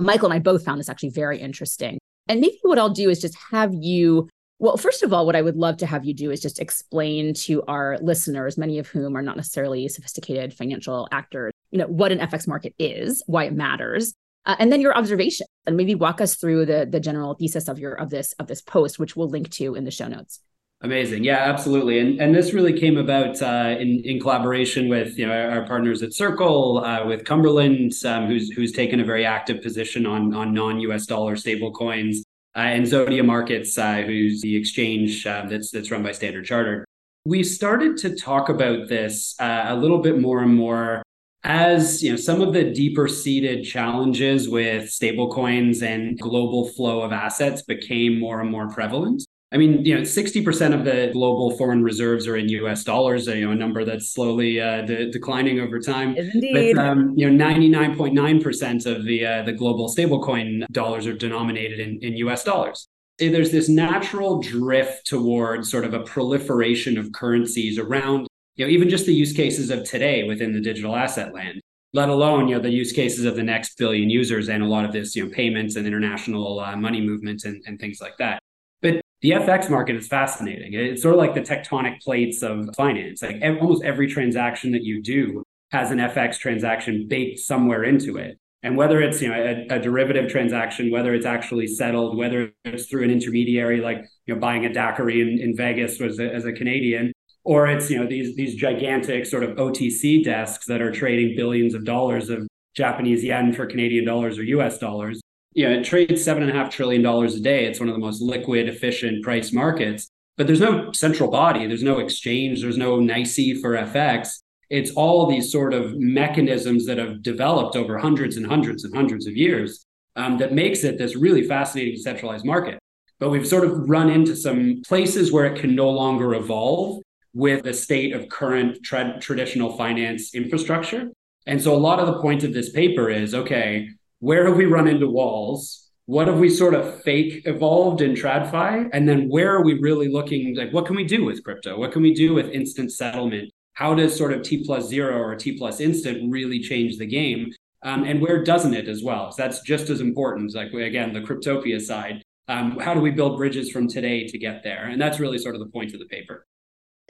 Michael 0.00 0.26
and 0.30 0.34
I 0.34 0.38
both 0.38 0.64
found 0.64 0.78
this 0.78 0.88
actually 0.88 1.08
very 1.08 1.40
interesting. 1.40 1.98
And 2.28 2.40
maybe 2.40 2.60
what 2.62 2.78
I'll 2.78 2.90
do 2.90 3.10
is 3.10 3.20
just 3.20 3.36
have 3.50 3.74
you. 3.74 4.28
Well, 4.60 4.76
first 4.76 5.02
of 5.02 5.12
all, 5.12 5.26
what 5.26 5.34
I 5.34 5.42
would 5.42 5.56
love 5.56 5.78
to 5.78 5.86
have 5.86 6.04
you 6.04 6.14
do 6.14 6.30
is 6.30 6.40
just 6.40 6.60
explain 6.60 7.34
to 7.34 7.64
our 7.64 7.98
listeners, 8.00 8.56
many 8.56 8.78
of 8.78 8.86
whom 8.86 9.16
are 9.16 9.22
not 9.22 9.36
necessarily 9.36 9.88
sophisticated 9.88 10.54
financial 10.54 11.08
actors, 11.10 11.52
you 11.72 11.78
know, 11.78 11.88
what 11.88 12.12
an 12.12 12.20
FX 12.20 12.46
market 12.46 12.72
is, 12.78 13.24
why 13.26 13.44
it 13.44 13.52
matters, 13.52 14.14
uh, 14.46 14.54
and 14.60 14.70
then 14.70 14.80
your 14.80 14.96
observation 14.96 15.45
and 15.66 15.76
maybe 15.76 15.94
walk 15.94 16.20
us 16.20 16.36
through 16.36 16.66
the 16.66 16.86
the 16.90 17.00
general 17.00 17.34
thesis 17.34 17.68
of 17.68 17.78
your 17.78 17.94
of 17.94 18.10
this 18.10 18.32
of 18.34 18.46
this 18.46 18.60
post 18.60 18.98
which 18.98 19.16
we'll 19.16 19.28
link 19.28 19.50
to 19.50 19.74
in 19.74 19.84
the 19.84 19.90
show 19.90 20.08
notes. 20.08 20.40
Amazing. 20.82 21.24
Yeah 21.24 21.38
absolutely. 21.38 21.98
And 21.98 22.20
and 22.20 22.34
this 22.34 22.52
really 22.52 22.78
came 22.78 22.98
about 22.98 23.40
uh, 23.40 23.76
in 23.78 24.02
in 24.04 24.20
collaboration 24.20 24.88
with 24.88 25.18
you 25.18 25.26
know 25.26 25.32
our, 25.32 25.66
partners 25.66 26.02
at 26.02 26.12
circle 26.12 26.84
uh, 26.84 27.06
with 27.06 27.24
cumberland 27.24 27.92
um, 28.04 28.26
who's 28.26 28.50
who's 28.50 28.72
taken 28.72 29.00
a 29.00 29.04
very 29.04 29.24
active 29.24 29.62
position 29.62 30.06
on 30.06 30.34
on 30.34 30.52
non-us 30.52 31.06
dollar 31.06 31.34
stable 31.36 31.72
coins 31.72 32.22
uh, 32.54 32.60
and 32.60 32.84
zodia 32.84 33.24
markets 33.24 33.78
uh, 33.78 34.02
who's 34.02 34.42
the 34.42 34.54
exchange 34.54 35.26
uh, 35.26 35.46
that's 35.48 35.70
that's 35.70 35.90
run 35.90 36.02
by 36.02 36.12
standard 36.12 36.44
chartered. 36.44 36.84
We 37.24 37.42
started 37.42 37.96
to 37.98 38.14
talk 38.14 38.50
about 38.50 38.88
this 38.88 39.34
a 39.40 39.74
little 39.74 39.98
bit 39.98 40.20
more 40.20 40.42
and 40.42 40.54
more 40.54 41.02
as 41.46 42.02
you 42.02 42.10
know 42.10 42.16
some 42.16 42.42
of 42.42 42.52
the 42.52 42.64
deeper 42.64 43.06
seated 43.06 43.64
challenges 43.64 44.48
with 44.48 44.84
stablecoins 44.84 45.80
and 45.80 46.18
global 46.18 46.68
flow 46.68 47.02
of 47.02 47.12
assets 47.12 47.62
became 47.62 48.18
more 48.18 48.40
and 48.40 48.50
more 48.50 48.68
prevalent. 48.68 49.22
I 49.52 49.58
mean 49.58 49.84
you 49.84 49.94
know 49.94 50.00
60% 50.00 50.74
of 50.74 50.84
the 50.84 51.10
global 51.12 51.56
foreign 51.56 51.84
reserves 51.84 52.26
are 52.26 52.36
in 52.36 52.48
us 52.48 52.82
dollars 52.82 53.28
you 53.28 53.46
know 53.46 53.52
a 53.52 53.54
number 53.54 53.84
that's 53.84 54.12
slowly 54.12 54.60
uh, 54.60 54.82
de- 54.82 55.10
declining 55.10 55.60
over 55.60 55.78
time. 55.78 56.16
Indeed 56.16 56.74
but, 56.74 56.84
um, 56.84 57.14
you 57.16 57.30
know 57.30 57.44
99.9% 57.44 58.86
of 58.86 59.04
the 59.04 59.24
uh, 59.24 59.42
the 59.42 59.52
global 59.52 59.88
stablecoin 59.88 60.66
dollars 60.72 61.06
are 61.06 61.16
denominated 61.16 61.78
in, 61.78 62.00
in 62.02 62.14
us 62.28 62.42
dollars. 62.42 62.88
There's 63.18 63.52
this 63.52 63.68
natural 63.68 64.40
drift 64.40 65.06
towards 65.06 65.70
sort 65.70 65.84
of 65.84 65.94
a 65.94 66.00
proliferation 66.00 66.98
of 66.98 67.12
currencies 67.12 67.78
around, 67.78 68.26
you 68.56 68.64
know, 68.64 68.70
even 68.70 68.88
just 68.88 69.06
the 69.06 69.14
use 69.14 69.32
cases 69.32 69.70
of 69.70 69.84
today 69.84 70.24
within 70.24 70.52
the 70.52 70.60
digital 70.60 70.96
asset 70.96 71.34
land, 71.34 71.60
let 71.92 72.08
alone, 72.08 72.48
you 72.48 72.56
know, 72.56 72.60
the 72.60 72.70
use 72.70 72.92
cases 72.92 73.24
of 73.24 73.36
the 73.36 73.42
next 73.42 73.78
billion 73.78 74.10
users 74.10 74.48
and 74.48 74.62
a 74.62 74.66
lot 74.66 74.84
of 74.84 74.92
this, 74.92 75.14
you 75.14 75.24
know, 75.24 75.30
payments 75.30 75.76
and 75.76 75.86
international 75.86 76.60
uh, 76.60 76.76
money 76.76 77.00
movements 77.00 77.44
and, 77.44 77.62
and 77.66 77.78
things 77.78 78.00
like 78.00 78.16
that. 78.18 78.40
But 78.82 79.00
the 79.22 79.30
FX 79.30 79.70
market 79.70 79.96
is 79.96 80.08
fascinating. 80.08 80.74
It's 80.74 81.02
sort 81.02 81.14
of 81.14 81.18
like 81.18 81.34
the 81.34 81.40
tectonic 81.40 82.00
plates 82.00 82.42
of 82.42 82.74
finance. 82.76 83.22
Like 83.22 83.42
almost 83.42 83.84
every 83.84 84.08
transaction 84.08 84.72
that 84.72 84.82
you 84.82 85.02
do 85.02 85.42
has 85.70 85.90
an 85.90 85.98
FX 85.98 86.38
transaction 86.38 87.06
baked 87.08 87.40
somewhere 87.40 87.84
into 87.84 88.16
it. 88.16 88.38
And 88.62 88.76
whether 88.76 89.00
it's 89.00 89.20
you 89.22 89.28
know 89.28 89.34
a, 89.70 89.76
a, 89.76 89.78
derivative 89.78 90.30
transaction, 90.30 90.90
whether 90.90 91.14
it's 91.14 91.26
actually 91.26 91.66
settled, 91.66 92.16
whether 92.16 92.50
it's 92.64 92.86
through 92.86 93.04
an 93.04 93.10
intermediary 93.10 93.80
like 93.80 94.04
you 94.26 94.34
know 94.34 94.40
buying 94.40 94.64
a 94.64 94.72
daiquiri 94.72 95.20
in, 95.20 95.38
in 95.38 95.56
Vegas 95.56 96.00
as 96.00 96.18
a, 96.18 96.34
as 96.34 96.46
a 96.46 96.52
Canadian, 96.52 97.12
or 97.46 97.68
it's 97.68 97.88
you 97.88 97.98
know 97.98 98.06
these 98.06 98.34
these 98.36 98.54
gigantic 98.54 99.24
sort 99.24 99.44
of 99.44 99.56
OTC 99.56 100.24
desks 100.24 100.66
that 100.66 100.82
are 100.82 100.92
trading 100.92 101.36
billions 101.36 101.74
of 101.74 101.84
dollars 101.84 102.28
of 102.28 102.46
Japanese 102.74 103.24
yen 103.24 103.52
for 103.52 103.66
Canadian 103.66 104.04
dollars 104.04 104.38
or 104.38 104.42
US 104.42 104.78
dollars. 104.78 105.20
You 105.54 105.68
know, 105.68 105.78
it 105.78 105.84
trades 105.84 106.22
seven 106.22 106.42
and 106.42 106.52
a 106.52 106.54
half 106.54 106.70
trillion 106.70 107.02
dollars 107.02 107.34
a 107.34 107.40
day. 107.40 107.64
It's 107.64 107.80
one 107.80 107.88
of 107.88 107.94
the 107.94 108.00
most 108.00 108.20
liquid, 108.20 108.68
efficient 108.68 109.22
price 109.24 109.52
markets. 109.52 110.08
But 110.36 110.46
there's 110.46 110.60
no 110.60 110.92
central 110.92 111.30
body, 111.30 111.66
there's 111.66 111.82
no 111.82 111.98
exchange, 111.98 112.60
there's 112.60 112.76
no 112.76 112.98
NYSE 112.98 113.62
for 113.62 113.70
FX 113.70 114.40
it's 114.70 114.90
all 114.92 115.26
these 115.26 115.52
sort 115.52 115.72
of 115.72 115.96
mechanisms 115.96 116.86
that 116.86 116.98
have 116.98 117.22
developed 117.22 117.76
over 117.76 117.98
hundreds 117.98 118.36
and 118.36 118.46
hundreds 118.46 118.84
and 118.84 118.94
hundreds 118.94 119.26
of 119.26 119.36
years 119.36 119.86
um, 120.16 120.38
that 120.38 120.52
makes 120.52 120.82
it 120.82 120.98
this 120.98 121.14
really 121.14 121.46
fascinating 121.46 121.94
decentralized 121.94 122.44
market. 122.44 122.78
But 123.18 123.30
we've 123.30 123.46
sort 123.46 123.64
of 123.64 123.88
run 123.88 124.10
into 124.10 124.36
some 124.36 124.82
places 124.86 125.32
where 125.32 125.46
it 125.46 125.60
can 125.60 125.74
no 125.74 125.88
longer 125.88 126.34
evolve 126.34 127.02
with 127.36 127.62
the 127.62 127.74
state 127.74 128.12
of 128.12 128.28
current 128.28 128.82
tra- 128.82 129.18
traditional 129.20 129.76
finance 129.76 130.34
infrastructure. 130.34 131.10
And 131.46 131.62
so 131.62 131.74
a 131.74 131.78
lot 131.88 132.00
of 132.00 132.06
the 132.08 132.20
point 132.20 132.42
of 132.42 132.52
this 132.52 132.70
paper 132.70 133.08
is 133.10 133.34
okay, 133.34 133.88
where 134.18 134.46
have 134.46 134.56
we 134.56 134.64
run 134.64 134.88
into 134.88 135.08
walls? 135.08 135.88
What 136.06 136.26
have 136.28 136.38
we 136.38 136.48
sort 136.48 136.74
of 136.74 137.02
fake 137.02 137.42
evolved 137.44 138.00
in 138.00 138.14
TradFi? 138.14 138.90
And 138.92 139.08
then 139.08 139.28
where 139.28 139.54
are 139.54 139.64
we 139.64 139.78
really 139.78 140.08
looking 140.08 140.56
like 140.56 140.72
what 140.72 140.86
can 140.86 140.96
we 140.96 141.04
do 141.04 141.24
with 141.24 141.44
crypto? 141.44 141.78
What 141.78 141.92
can 141.92 142.02
we 142.02 142.14
do 142.14 142.34
with 142.34 142.48
instant 142.50 142.90
settlement? 142.92 143.52
how 143.76 143.94
does 143.94 144.16
sort 144.16 144.32
of 144.32 144.42
T 144.42 144.64
plus 144.64 144.88
zero 144.88 145.18
or 145.18 145.36
T 145.36 145.56
plus 145.56 145.80
instant 145.80 146.32
really 146.32 146.60
change 146.60 146.96
the 146.96 147.06
game? 147.06 147.52
Um, 147.82 148.04
and 148.04 148.22
where 148.22 148.42
doesn't 148.42 148.72
it 148.72 148.88
as 148.88 149.02
well? 149.02 149.30
So 149.30 149.42
that's 149.42 149.60
just 149.60 149.90
as 149.90 150.00
important. 150.00 150.54
Like 150.54 150.72
again, 150.72 151.12
the 151.12 151.20
Cryptopia 151.20 151.80
side. 151.80 152.22
Um, 152.48 152.78
how 152.78 152.94
do 152.94 153.00
we 153.00 153.10
build 153.10 153.36
bridges 153.36 153.70
from 153.70 153.86
today 153.86 154.26
to 154.28 154.38
get 154.38 154.62
there? 154.62 154.86
And 154.86 155.00
that's 155.00 155.20
really 155.20 155.36
sort 155.36 155.54
of 155.54 155.60
the 155.60 155.68
point 155.68 155.92
of 155.92 156.00
the 156.00 156.06
paper. 156.06 156.46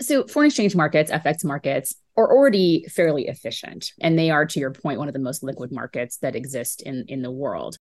So 0.00 0.26
foreign 0.26 0.48
exchange 0.48 0.76
markets, 0.76 1.10
FX 1.10 1.44
markets, 1.44 1.94
are 2.16 2.30
already 2.30 2.84
fairly 2.88 3.28
efficient, 3.28 3.92
and 4.00 4.18
they 4.18 4.30
are, 4.30 4.46
to 4.46 4.60
your 4.60 4.72
point, 4.72 4.98
one 4.98 5.08
of 5.08 5.14
the 5.14 5.20
most 5.20 5.42
liquid 5.42 5.72
markets 5.72 6.18
that 6.18 6.36
exist 6.36 6.82
in 6.82 7.04
in 7.08 7.22
the 7.22 7.30
world. 7.30 7.78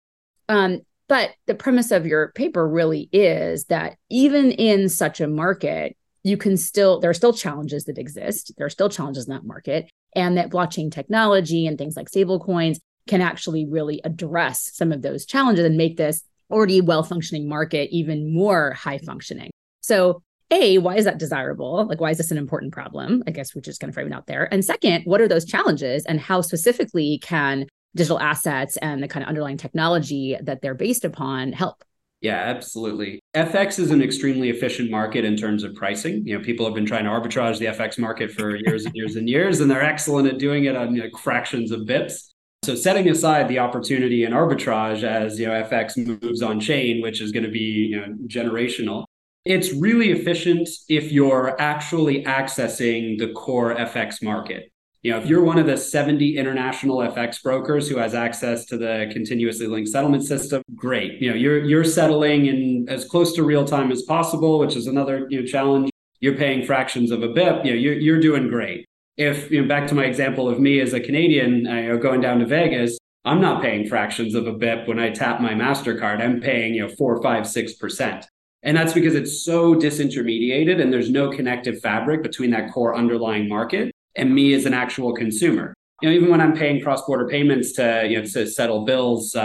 Um, 0.48 0.82
but 1.08 1.32
the 1.48 1.56
premise 1.56 1.92
of 1.92 2.06
your 2.06 2.32
paper 2.34 2.68
really 2.68 3.10
is 3.12 3.66
that 3.66 3.98
even 4.10 4.52
in 4.52 4.90
such 4.90 5.22
a 5.22 5.28
market, 5.28 5.96
you 6.24 6.38
can 6.38 6.58
still 6.58 7.00
there 7.00 7.10
are 7.10 7.16
still 7.16 7.34
challenges 7.34 7.86
that 7.86 7.98
exist 7.98 8.52
there 8.58 8.66
are 8.66 8.72
still 8.72 8.90
challenges 8.90 9.28
in 9.28 9.34
that 9.34 9.46
market 9.46 9.90
and 10.16 10.38
that 10.38 10.50
blockchain 10.50 10.92
technology 10.92 11.68
and 11.68 11.78
things 11.78 11.96
like 11.96 12.10
stable 12.10 12.40
coins 12.40 12.80
can 13.08 13.22
actually 13.22 13.66
really 13.66 14.02
address 14.04 14.70
some 14.74 14.92
of 14.92 15.02
those 15.02 15.26
challenges 15.26 15.66
and 15.66 15.78
make 15.78 15.98
this 15.98 16.24
already 16.52 16.82
well 16.82 17.04
functioning 17.04 17.48
market 17.48 17.90
even 17.92 18.34
more 18.34 18.74
high 18.74 18.98
functioning 18.98 19.50
so 19.82 20.22
a 20.52 20.78
why 20.78 20.96
is 20.96 21.06
that 21.06 21.18
desirable 21.18 21.86
like 21.86 22.02
why 22.02 22.10
is 22.10 22.18
this 22.18 22.32
an 22.32 22.38
important 22.38 22.72
problem 22.74 23.24
i 23.28 23.32
guess 23.32 23.54
we're 23.54 23.62
just 23.62 23.80
going 23.80 23.90
to 23.90 23.94
frame 23.94 24.08
it 24.08 24.14
out 24.14 24.28
there 24.28 24.52
and 24.54 24.64
second 24.64 25.04
what 25.04 25.22
are 25.22 25.28
those 25.28 25.46
challenges 25.46 26.06
and 26.06 26.20
how 26.20 26.42
specifically 26.42 27.20
can 27.22 27.66
digital 27.96 28.20
assets 28.20 28.78
and 28.78 29.02
the 29.02 29.08
kind 29.08 29.24
of 29.24 29.30
underlying 29.30 29.58
technology 29.58 30.38
that 30.42 30.62
they're 30.62 30.76
based 30.76 31.06
upon 31.06 31.52
help 31.52 31.84
yeah, 32.22 32.36
absolutely. 32.36 33.22
FX 33.34 33.80
is 33.80 33.92
an 33.92 34.02
extremely 34.02 34.50
efficient 34.50 34.92
market 34.92 35.24
in 35.24 35.38
terms 35.38 35.64
of 35.64 35.74
pricing. 35.74 36.28
You 36.28 36.38
know, 36.38 36.44
people 36.44 36.66
have 36.66 36.76
been 36.76 36.86
trying 36.86 37.06
to 37.06 37.10
arbitrage 37.10 37.60
the 37.60 37.68
FX 37.68 37.98
market 37.98 38.32
for 38.32 38.58
years 38.58 38.86
and 38.86 38.94
years 38.94 39.16
and 39.16 39.30
years, 39.30 39.62
and 39.62 39.72
they're 39.72 39.82
excellent 39.82 40.28
at 40.28 40.38
doing 40.38 40.66
it 40.66 40.76
on 40.76 40.94
you 40.94 41.04
know, 41.04 41.18
fractions 41.18 41.72
of 41.72 41.82
bips. 41.82 42.30
So 42.66 42.76
setting 42.76 43.08
aside 43.08 43.48
the 43.48 43.60
opportunity 43.60 44.26
in 44.26 44.34
arbitrage 44.34 45.04
as 45.04 45.40
you 45.40 45.48
know 45.48 45.64
FX 45.64 45.96
moves 45.96 46.42
on 46.42 46.60
chain, 46.60 47.02
which 47.02 47.22
is 47.22 47.32
going 47.32 47.46
to 47.46 47.52
be 47.52 47.60
you 47.60 48.02
know 48.02 48.14
generational, 48.28 49.06
it's 49.50 49.74
really 49.74 50.12
efficient 50.12 50.70
if 50.90 51.12
you're 51.12 51.60
actually 51.60 52.24
accessing 52.26 53.18
the 53.18 53.34
core 53.34 53.76
FX 53.76 54.22
market. 54.22 54.72
You 55.02 55.12
know, 55.12 55.18
if 55.18 55.26
you're 55.26 55.44
one 55.44 55.58
of 55.58 55.66
the 55.66 55.76
70 55.76 56.38
international 56.38 56.98
FX 56.98 57.42
brokers 57.42 57.90
who 57.90 57.98
has 57.98 58.14
access 58.14 58.66
to 58.66 58.78
the 58.78 59.10
continuously 59.12 59.66
linked 59.66 59.90
settlement 59.90 60.24
system, 60.24 60.62
great. 60.76 61.20
You 61.20 61.32
know, 61.32 61.36
you're 61.36 61.64
you're 61.64 61.84
settling 61.84 62.46
in 62.46 62.86
as 62.90 63.06
close 63.06 63.34
to 63.34 63.44
real 63.44 63.66
time 63.66 63.92
as 63.92 64.04
possible, 64.04 64.60
which 64.60 64.76
is 64.76 64.86
another 64.86 65.26
you 65.32 65.42
know 65.42 65.48
challenge. 65.48 65.90
You're 66.20 66.38
paying 66.38 66.64
fractions 66.64 67.10
of 67.10 67.24
a 67.24 67.30
bip. 67.30 67.66
You 67.66 67.72
know, 67.72 67.78
you're 67.78 67.96
you're 67.96 68.20
doing 68.20 68.50
great. 68.50 68.86
If 69.18 69.50
you 69.50 69.64
know, 69.64 69.68
back 69.68 69.88
to 69.88 69.96
my 69.96 70.06
example 70.06 70.48
of 70.48 70.60
me 70.60 70.80
as 70.80 70.94
a 70.94 71.00
Canadian, 71.00 71.66
uh, 71.66 71.74
you 71.74 71.88
know, 71.88 71.98
going 71.98 72.22
down 72.22 72.38
to 72.38 72.46
Vegas, 72.46 73.00
I'm 73.26 73.42
not 73.42 73.64
paying 73.64 73.88
fractions 73.88 74.36
of 74.36 74.46
a 74.46 74.54
bip 74.54 74.88
when 74.88 75.00
I 75.00 75.10
tap 75.10 75.42
my 75.42 75.54
Mastercard. 75.54 76.22
I'm 76.22 76.40
paying 76.40 76.76
you 76.76 76.86
know 76.86 76.94
four, 77.00 77.20
five, 77.24 77.48
six 77.48 77.74
percent. 77.74 78.28
And 78.64 78.76
that's 78.76 78.94
because 78.94 79.16
it's 79.16 79.44
so 79.44 79.74
disintermediated 79.74 80.82
and 80.82 80.92
there's 80.92 81.10
no 81.10 81.30
connective 81.30 81.80
fabric 81.80 82.24
between 82.24 82.52
that 82.52 82.72
core 82.74 82.96
underlying 82.96 83.48
market 83.48 83.94
and 84.16 84.34
me 84.34 84.54
as 84.54 84.66
an 84.66 84.74
actual 84.74 85.14
consumer. 85.14 85.74
You 86.02 86.10
know, 86.10 86.16
even 86.16 86.30
when 86.30 86.42
I'm 86.42 86.54
paying 86.54 86.82
cross-border 86.82 87.28
payments 87.28 87.74
to 87.74 88.06
you 88.10 88.20
know 88.20 88.26
to 88.26 88.48
settle 88.48 88.86
bills 88.86 89.36
uh, 89.36 89.40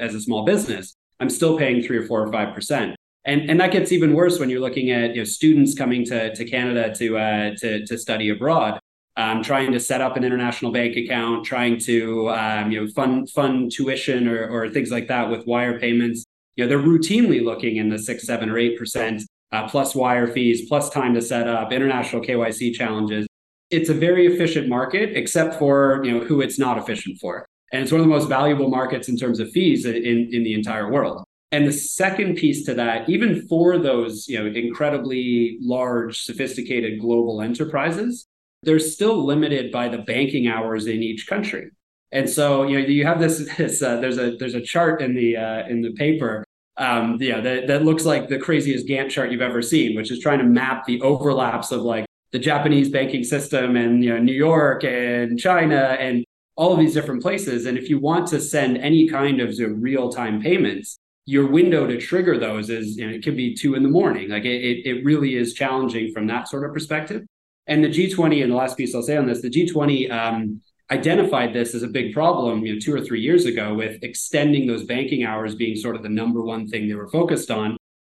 as 0.00 0.14
a 0.14 0.20
small 0.20 0.44
business, 0.44 0.94
I'm 1.20 1.30
still 1.30 1.56
paying 1.58 1.82
three 1.82 1.98
or 1.98 2.06
four 2.06 2.26
or 2.26 2.32
five 2.32 2.54
percent. 2.54 2.96
And, 3.24 3.48
and 3.48 3.60
that 3.60 3.70
gets 3.70 3.92
even 3.92 4.14
worse 4.14 4.40
when 4.40 4.50
you're 4.50 4.60
looking 4.60 4.90
at 4.90 5.14
you 5.14 5.20
know, 5.20 5.24
students 5.24 5.74
coming 5.74 6.04
to, 6.06 6.34
to 6.34 6.44
Canada 6.44 6.92
to, 6.96 7.18
uh, 7.18 7.54
to, 7.58 7.86
to 7.86 7.96
study 7.96 8.30
abroad, 8.30 8.80
um, 9.16 9.44
trying 9.44 9.70
to 9.72 9.78
set 9.78 10.00
up 10.00 10.16
an 10.16 10.24
international 10.24 10.72
bank 10.72 10.96
account, 10.96 11.44
trying 11.44 11.78
to 11.80 12.30
um, 12.30 12.72
you 12.72 12.80
know 12.80 12.90
fund 12.92 13.30
fund 13.30 13.70
tuition 13.70 14.26
or, 14.26 14.48
or 14.48 14.68
things 14.70 14.90
like 14.90 15.08
that 15.08 15.30
with 15.30 15.46
wire 15.46 15.78
payments. 15.78 16.24
You 16.56 16.64
know 16.64 16.68
they're 16.68 16.86
routinely 16.86 17.42
looking 17.42 17.76
in 17.76 17.88
the 17.88 17.98
six, 17.98 18.26
seven, 18.26 18.50
or 18.50 18.58
eight 18.58 18.78
percent 18.78 19.22
uh, 19.52 19.68
plus 19.68 19.94
wire 19.94 20.26
fees, 20.26 20.68
plus 20.68 20.90
time 20.90 21.14
to 21.14 21.22
set 21.22 21.48
up, 21.48 21.72
international 21.72 22.22
KYC 22.22 22.74
challenges 22.74 23.26
it's 23.72 23.88
a 23.88 23.94
very 23.94 24.26
efficient 24.26 24.68
market, 24.68 25.16
except 25.16 25.58
for 25.58 26.02
you 26.04 26.12
know 26.12 26.24
who 26.24 26.40
it's 26.42 26.58
not 26.58 26.78
efficient 26.78 27.18
for. 27.18 27.46
And 27.72 27.82
it's 27.82 27.90
one 27.90 28.02
of 28.02 28.06
the 28.06 28.12
most 28.12 28.28
valuable 28.28 28.68
markets 28.68 29.08
in 29.08 29.16
terms 29.16 29.40
of 29.40 29.50
fees 29.50 29.86
in, 29.86 29.96
in 30.30 30.44
the 30.44 30.52
entire 30.52 30.92
world. 30.92 31.24
And 31.52 31.66
the 31.66 31.72
second 31.72 32.36
piece 32.36 32.66
to 32.66 32.74
that, 32.74 33.08
even 33.08 33.48
for 33.48 33.78
those 33.78 34.28
you 34.28 34.38
know 34.38 34.46
incredibly 34.46 35.58
large, 35.60 36.22
sophisticated 36.22 37.00
global 37.00 37.40
enterprises, 37.40 38.26
they're 38.62 38.78
still 38.78 39.24
limited 39.24 39.72
by 39.72 39.88
the 39.88 39.98
banking 39.98 40.46
hours 40.46 40.86
in 40.86 41.02
each 41.02 41.26
country. 41.26 41.70
And 42.12 42.28
so 42.28 42.64
you 42.64 42.80
know 42.80 42.86
you 42.86 43.06
have 43.06 43.20
this 43.20 43.48
this 43.56 43.82
uh, 43.82 43.96
there's 43.96 44.18
a 44.18 44.36
there's 44.36 44.54
a 44.54 44.60
chart 44.60 45.02
in 45.02 45.14
the 45.14 45.36
uh, 45.36 45.66
in 45.68 45.82
the 45.82 45.92
paper 45.92 46.44
um, 46.76 47.18
yeah 47.20 47.40
that, 47.40 47.66
that 47.66 47.84
looks 47.84 48.04
like 48.04 48.28
the 48.28 48.38
craziest 48.38 48.86
Gantt 48.86 49.10
chart 49.10 49.30
you've 49.30 49.42
ever 49.42 49.62
seen, 49.62 49.96
which 49.96 50.10
is 50.10 50.20
trying 50.20 50.38
to 50.38 50.44
map 50.44 50.84
the 50.86 51.00
overlaps 51.00 51.72
of 51.72 51.82
like 51.82 52.06
the 52.32 52.38
Japanese 52.38 52.88
banking 52.88 53.24
system 53.24 53.76
and 53.76 54.04
you 54.04 54.12
know 54.12 54.18
New 54.18 54.34
York 54.34 54.84
and 54.84 55.38
China 55.38 55.96
and 55.98 56.24
all 56.56 56.72
of 56.72 56.78
these 56.78 56.94
different 56.94 57.22
places. 57.22 57.66
And 57.66 57.78
if 57.78 57.88
you 57.88 57.98
want 57.98 58.26
to 58.28 58.40
send 58.40 58.78
any 58.78 59.08
kind 59.08 59.40
of 59.40 59.58
real 59.58 60.10
time 60.10 60.40
payments, 60.40 60.98
your 61.24 61.46
window 61.46 61.86
to 61.86 61.98
trigger 61.98 62.38
those 62.38 62.68
is 62.68 62.96
you 62.96 63.06
know, 63.06 63.14
it 63.14 63.22
could 63.22 63.36
be 63.36 63.54
two 63.54 63.74
in 63.74 63.82
the 63.82 63.88
morning. 63.88 64.28
Like 64.28 64.44
it, 64.44 64.86
it 64.86 65.04
really 65.04 65.36
is 65.36 65.54
challenging 65.54 66.12
from 66.12 66.26
that 66.26 66.48
sort 66.48 66.64
of 66.64 66.72
perspective. 66.72 67.22
And 67.66 67.84
the 67.84 67.88
G20, 67.88 68.42
and 68.42 68.50
the 68.50 68.56
last 68.56 68.76
piece 68.76 68.94
I'll 68.94 69.02
say 69.02 69.16
on 69.16 69.26
this, 69.26 69.40
the 69.40 69.48
G20 69.48 70.10
um, 70.10 70.60
identified 70.90 71.54
this 71.54 71.74
as 71.74 71.82
a 71.82 71.88
big 71.88 72.12
problem, 72.12 72.64
you 72.64 72.74
know, 72.74 72.80
two 72.80 72.94
or 72.94 73.00
three 73.00 73.20
years 73.20 73.46
ago 73.46 73.74
with 73.74 74.02
extending 74.02 74.66
those 74.66 74.84
banking 74.84 75.24
hours 75.24 75.54
being 75.54 75.76
sort 75.76 75.96
of 75.96 76.02
the 76.02 76.08
number 76.08 76.42
one 76.42 76.66
thing 76.66 76.88
they 76.88 76.94
were 76.94 77.08
focused 77.08 77.50
on. 77.50 77.72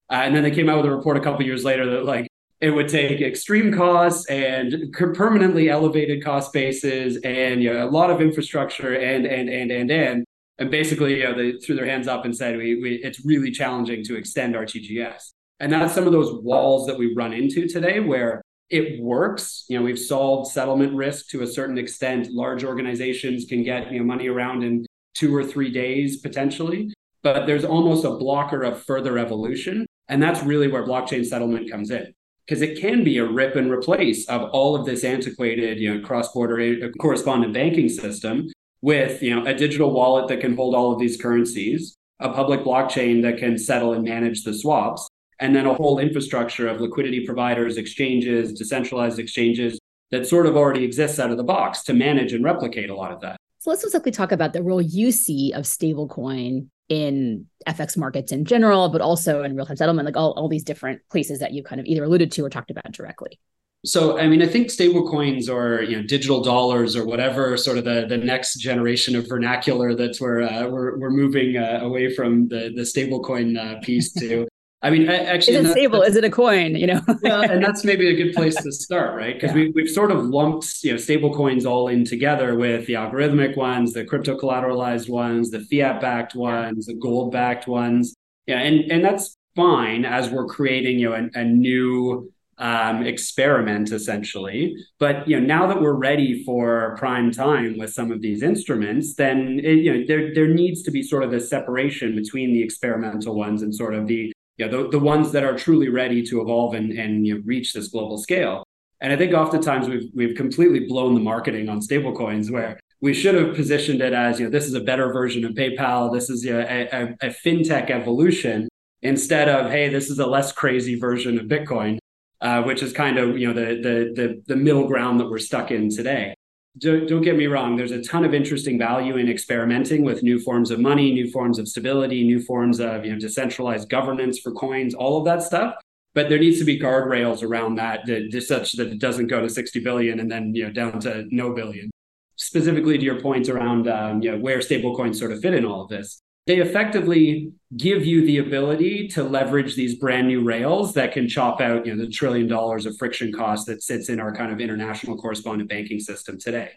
Uh, 0.10 0.22
and 0.24 0.36
then 0.36 0.44
they 0.44 0.52
came 0.52 0.70
out 0.70 0.78
with 0.78 0.86
a 0.86 0.96
report 0.96 1.18
a 1.18 1.20
couple 1.20 1.46
years 1.46 1.64
later 1.64 1.90
that 1.90 2.06
like 2.06 2.28
it 2.62 2.72
would 2.72 2.90
take 2.90 3.22
extreme 3.22 3.74
costs 3.74 4.26
and 4.30 4.94
permanently 5.14 5.70
elevated 5.70 6.24
cost 6.24 6.52
bases 6.52 7.18
and 7.24 7.64
you 7.64 7.72
know, 7.72 7.88
a 7.88 7.90
lot 7.90 8.10
of 8.10 8.22
infrastructure 8.22 8.94
and 8.94 9.26
and 9.26 9.50
and 9.50 9.72
and 9.72 9.92
and 9.92 10.26
and 10.58 10.72
basically 10.72 11.20
you 11.20 11.24
know, 11.24 11.36
they 11.36 11.58
threw 11.60 11.76
their 11.76 11.86
hands 11.86 12.08
up 12.08 12.26
and 12.26 12.36
said 12.36 12.58
we, 12.58 12.82
we 12.82 12.96
it's 12.96 13.26
really 13.26 13.52
challenging 13.52 14.04
to 14.06 14.16
extend 14.16 14.56
RTGS. 14.56 15.32
And 15.62 15.72
that's 15.72 15.94
some 15.94 16.06
of 16.06 16.14
those 16.14 16.42
walls 16.44 16.88
that 16.88 16.98
we 16.98 17.14
run 17.14 17.34
into 17.34 17.68
today 17.68 18.00
where 18.00 18.42
it 18.70 19.02
works. 19.02 19.66
You 19.68 19.80
know, 19.80 19.86
we've 19.86 20.00
solved 20.00 20.52
settlement 20.52 20.96
risk 20.96 21.30
to 21.30 21.42
a 21.42 21.48
certain 21.48 21.78
extent. 21.78 22.32
Large 22.32 22.64
organizations 22.64 23.46
can 23.46 23.64
get 23.64 23.92
you 23.92 24.00
know 24.00 24.06
money 24.06 24.28
around 24.28 24.64
in 24.64 24.86
two 25.16 25.36
or 25.36 25.44
three 25.44 25.72
days 25.72 26.18
potentially, 26.18 26.94
but 27.24 27.46
there's 27.46 27.66
almost 27.66 28.06
a 28.06 28.12
blocker 28.12 28.64
of 28.64 28.82
further 28.84 29.18
evolution 29.18 29.86
And 30.08 30.22
that's 30.24 30.42
really 30.44 30.68
where 30.68 30.84
blockchain 30.84 31.26
settlement 31.26 31.70
comes 31.70 31.92
in 31.92 32.14
because 32.46 32.62
it 32.62 32.80
can 32.80 33.04
be 33.04 33.18
a 33.18 33.26
rip 33.26 33.56
and 33.56 33.72
replace 33.72 34.28
of 34.28 34.50
all 34.52 34.76
of 34.76 34.86
this 34.86 35.04
antiquated, 35.04 35.80
you 35.80 35.94
know, 35.94 36.06
cross-border 36.06 36.60
uh, 36.60 36.88
correspondent 37.00 37.54
banking 37.54 37.90
system 37.90 38.48
with, 38.82 39.22
you 39.22 39.36
know, 39.36 39.46
a 39.46 39.54
digital 39.54 39.92
wallet 39.92 40.28
that 40.30 40.40
can 40.40 40.56
hold 40.56 40.74
all 40.74 40.92
of 40.92 41.00
these 41.00 41.22
currencies, 41.22 41.96
a 42.20 42.30
public 42.32 42.62
blockchain 42.62 43.22
that 43.24 43.38
can 43.38 43.58
settle 43.58 43.94
and 43.94 44.04
manage 44.04 44.44
the 44.44 44.54
swaps, 44.54 45.08
and 45.40 45.56
then 45.56 45.66
a 45.66 45.74
whole 45.74 46.00
infrastructure 46.00 46.68
of 46.68 46.82
liquidity 46.82 47.26
providers, 47.26 47.78
exchanges, 47.78 48.54
decentralized 48.54 49.20
exchanges 49.20 49.80
that 50.12 50.26
sort 50.26 50.46
of 50.46 50.58
already 50.58 50.84
exists 50.84 51.20
out 51.20 51.32
of 51.32 51.38
the 51.38 51.44
box 51.44 51.84
to 51.84 51.94
manage 51.94 52.34
and 52.34 52.44
replicate 52.44 52.90
a 52.90 52.96
lot 52.96 53.12
of 53.12 53.22
that. 53.22 53.38
So 53.60 53.70
let's 53.70 53.82
specifically 53.82 54.12
talk 54.12 54.32
about 54.32 54.54
the 54.54 54.64
role 54.64 54.82
you 54.82 55.12
see 55.12 55.52
of 55.54 55.66
stablecoin 55.66 56.68
in 56.88 57.46
FX 57.68 57.98
markets 57.98 58.32
in 58.32 58.46
general, 58.46 58.90
but 58.90 59.02
also 59.02 59.44
in 59.44 59.56
real 59.56 59.66
time 59.66 59.76
settlement, 59.76 60.06
like 60.06 60.18
all, 60.18 60.32
all 60.32 60.50
these 60.50 60.64
different 60.64 61.02
places 61.12 61.40
that 61.40 61.54
you 61.54 61.64
kind 61.64 61.80
of 61.80 61.86
either 61.86 62.04
alluded 62.04 62.32
to 62.34 62.46
or 62.46 62.50
talked 62.50 62.72
about 62.72 62.92
directly. 62.92 63.40
So, 63.86 64.20
I 64.20 64.28
mean, 64.28 64.42
I 64.42 64.48
think 64.48 64.70
stable 64.72 65.10
coins 65.10 65.48
or 65.48 65.84
you 65.84 65.96
know 65.96 66.04
digital 66.04 66.44
dollars 66.44 66.98
or 66.98 67.06
whatever 67.06 67.56
sort 67.56 67.78
of 67.78 67.86
the, 67.86 68.06
the 68.10 68.18
next 68.18 68.56
generation 68.56 69.16
of 69.16 69.30
vernacular 69.30 69.96
that's 69.96 70.20
where 70.20 70.42
uh, 70.42 70.68
we're 70.68 70.98
we're 70.98 71.12
moving 71.12 71.56
uh, 71.56 71.80
away 71.82 72.14
from 72.14 72.50
the 72.50 72.74
the 72.76 72.86
stable 72.86 73.22
coin 73.22 73.56
uh, 73.56 73.80
piece 73.82 74.12
to 74.14 74.49
I 74.82 74.90
mean, 74.92 75.10
actually, 75.10 75.58
is 75.58 75.68
it 75.68 75.72
stable? 75.72 76.02
Is 76.02 76.16
it 76.16 76.24
a 76.24 76.30
coin? 76.30 76.76
You 76.76 76.88
know, 76.88 77.02
yeah, 77.22 77.42
and 77.42 77.64
that's 77.66 77.84
maybe 77.84 78.08
a 78.08 78.16
good 78.16 78.34
place 78.34 78.56
to 78.56 78.72
start, 78.72 79.16
right? 79.16 79.36
Because 79.36 79.50
yeah. 79.50 79.64
we 79.64 79.72
we've 79.72 79.90
sort 79.90 80.10
of 80.10 80.24
lumped 80.24 80.84
you 80.84 80.92
know 80.92 80.98
stable 80.98 81.34
coins 81.36 81.66
all 81.66 81.90
in 81.90 82.06
together 82.06 82.56
with 82.56 82.88
the 82.88 82.94
algorithmic 82.94 83.58
ones, 83.58 83.94
the 83.94 84.06
crypto 84.06 84.38
collateralized 84.38 85.10
ones, 85.10 85.52
the 85.52 85.60
fiat 85.60 86.00
backed 86.00 86.34
ones, 86.34 86.86
the 86.86 86.94
gold 86.94 87.34
backed 87.34 87.68
ones. 87.68 88.16
Yeah, 88.48 88.60
and 88.60 88.90
and 88.90 89.04
that's 89.04 89.36
fine 89.56 90.06
as 90.06 90.30
we're 90.30 90.46
creating 90.46 91.00
you 91.00 91.10
know 91.10 91.30
a, 91.36 91.40
a 91.40 91.44
new 91.44 92.32
um, 92.58 93.04
experiment 93.06 93.92
essentially. 93.92 94.76
But 94.98 95.28
you 95.28 95.42
know, 95.42 95.46
now 95.46 95.68
that 95.68 95.82
we're 95.82 95.94
ready 95.94 96.44
for 96.46 96.96
prime 96.98 97.32
time 97.32 97.78
with 97.78 97.92
some 97.92 98.12
of 98.14 98.22
these 98.22 98.44
instruments, 98.44 99.16
then 99.16 99.60
it, 99.62 99.80
you 99.80 99.94
know 99.94 100.04
there 100.08 100.34
there 100.34 100.48
needs 100.48 100.84
to 100.84 100.92
be 100.92 101.04
sort 101.04 101.24
of 101.24 101.34
a 101.34 101.42
separation 101.42 102.16
between 102.16 102.54
the 102.54 102.64
experimental 102.64 103.36
ones 103.36 103.62
and 103.62 103.76
sort 103.76 103.94
of 103.94 104.08
the 104.08 104.32
you 104.60 104.68
know, 104.68 104.84
the, 104.84 104.90
the 104.90 105.00
ones 105.00 105.32
that 105.32 105.44
are 105.44 105.58
truly 105.58 105.90
ready 105.90 106.22
to 106.24 106.42
evolve 106.42 106.74
and, 106.74 106.92
and 106.92 107.26
you 107.26 107.36
know, 107.36 107.42
reach 107.46 107.74
this 107.74 107.88
global 107.88 108.18
scale. 108.18 108.64
And 109.02 109.14
I 109.14 109.16
think 109.16 109.34
oftentimes 109.34 109.88
we've 109.88 110.10
we've 110.14 110.36
completely 110.36 110.82
blown 110.82 111.14
the 111.14 111.22
marketing 111.22 111.70
on 111.70 111.80
stablecoins 111.80 112.52
where 112.52 112.78
we 113.02 113.14
should 113.14 113.36
have 113.36 113.56
positioned 113.56 114.02
it 114.02 114.12
as 114.12 114.40
you 114.40 114.46
know 114.46 114.52
this 114.52 114.66
is 114.66 114.74
a 114.74 114.82
better 114.82 115.14
version 115.14 115.46
of 115.46 115.54
PayPal, 115.54 116.14
this 116.14 116.30
is 116.30 116.44
you 116.44 116.52
know, 116.52 116.60
a, 116.60 116.90
a, 116.92 117.28
a 117.28 117.30
fintech 117.30 117.90
evolution 117.90 118.68
instead 119.02 119.48
of 119.48 119.72
hey 119.72 119.88
this 119.88 120.10
is 120.10 120.20
a 120.20 120.28
less 120.28 120.52
crazy 120.52 121.00
version 121.00 121.40
of 121.40 121.46
Bitcoin, 121.46 121.98
uh, 122.42 122.62
which 122.64 122.84
is 122.84 122.92
kind 122.92 123.18
of 123.18 123.38
you 123.38 123.48
know 123.48 123.54
the, 123.54 123.76
the 123.76 124.14
the 124.22 124.44
the 124.48 124.56
middle 124.58 124.86
ground 124.86 125.22
that 125.22 125.30
we're 125.30 125.40
stuck 125.40 125.72
in 125.72 125.90
today 125.90 126.36
don't, 126.80 127.22
get 127.22 127.36
me 127.36 127.48
wrong 127.48 127.76
there's 127.76 127.92
a 127.92 128.02
ton 128.04 128.24
of 128.24 128.34
interesting 128.34 128.78
value 128.78 129.18
in 129.18 129.30
experimenting 129.30 130.04
with 130.04 130.24
new 130.24 130.40
forms 130.40 130.72
of 130.72 130.80
money 130.80 131.14
new 131.14 131.30
forms 131.30 131.60
of 131.60 131.68
stability 131.68 132.24
new 132.24 132.42
forms 132.42 132.80
of 132.80 133.06
you 133.06 133.14
know 133.14 133.20
decentralized 133.20 133.90
governance 133.90 134.40
for 134.40 134.52
coins 134.52 134.94
all 134.94 135.18
of 135.18 135.26
that 135.26 135.44
stuff. 135.44 135.76
But 136.16 136.28
there 136.28 136.40
needs 136.40 136.58
to 136.58 136.66
be 136.66 136.80
guardrails 136.80 137.44
around 137.44 137.76
that, 137.76 138.08
that 138.08 138.42
such 138.42 138.74
that 138.74 138.88
it 138.88 139.00
doesn't 139.00 139.28
go 139.28 139.42
to 139.42 139.50
60 139.50 139.80
billion 139.82 140.20
and 140.20 140.30
then 140.30 140.56
you 140.56 140.66
know 140.66 140.72
down 140.72 141.00
to 141.02 141.26
no 141.30 141.54
billion. 141.54 141.92
Specifically 142.36 142.98
to 142.98 143.04
your 143.04 143.22
point 143.22 143.48
around 143.48 143.88
um, 143.88 144.22
you 144.24 144.32
know 144.32 144.40
where 144.40 144.58
stablecoins 144.58 145.18
sort 145.18 145.32
of 145.32 145.40
fit 145.40 145.54
in 145.54 145.66
all 145.66 145.84
of 145.84 145.90
this 145.90 146.22
they 146.48 146.58
effectively 146.58 147.52
give 147.78 148.06
you 148.06 148.26
the 148.26 148.40
ability 148.40 149.08
to 149.10 149.24
leverage 149.24 149.76
these 149.76 149.96
brand 149.96 150.28
new 150.28 150.44
rails 150.44 150.94
that 150.96 151.12
can 151.12 151.28
chop 151.28 151.62
out 151.62 151.86
you 151.86 151.96
know 151.96 152.04
the 152.04 152.10
trillion 152.10 152.48
dollars 152.48 152.86
of 152.86 152.98
friction 152.98 153.32
cost 153.32 153.68
that 153.68 153.84
sits 153.84 154.10
in 154.10 154.20
our 154.20 154.36
kind 154.36 154.52
of 154.52 154.60
international 154.60 155.18
correspondent 155.18 155.70
banking 155.70 156.00
system 156.00 156.40
today. 156.40 156.72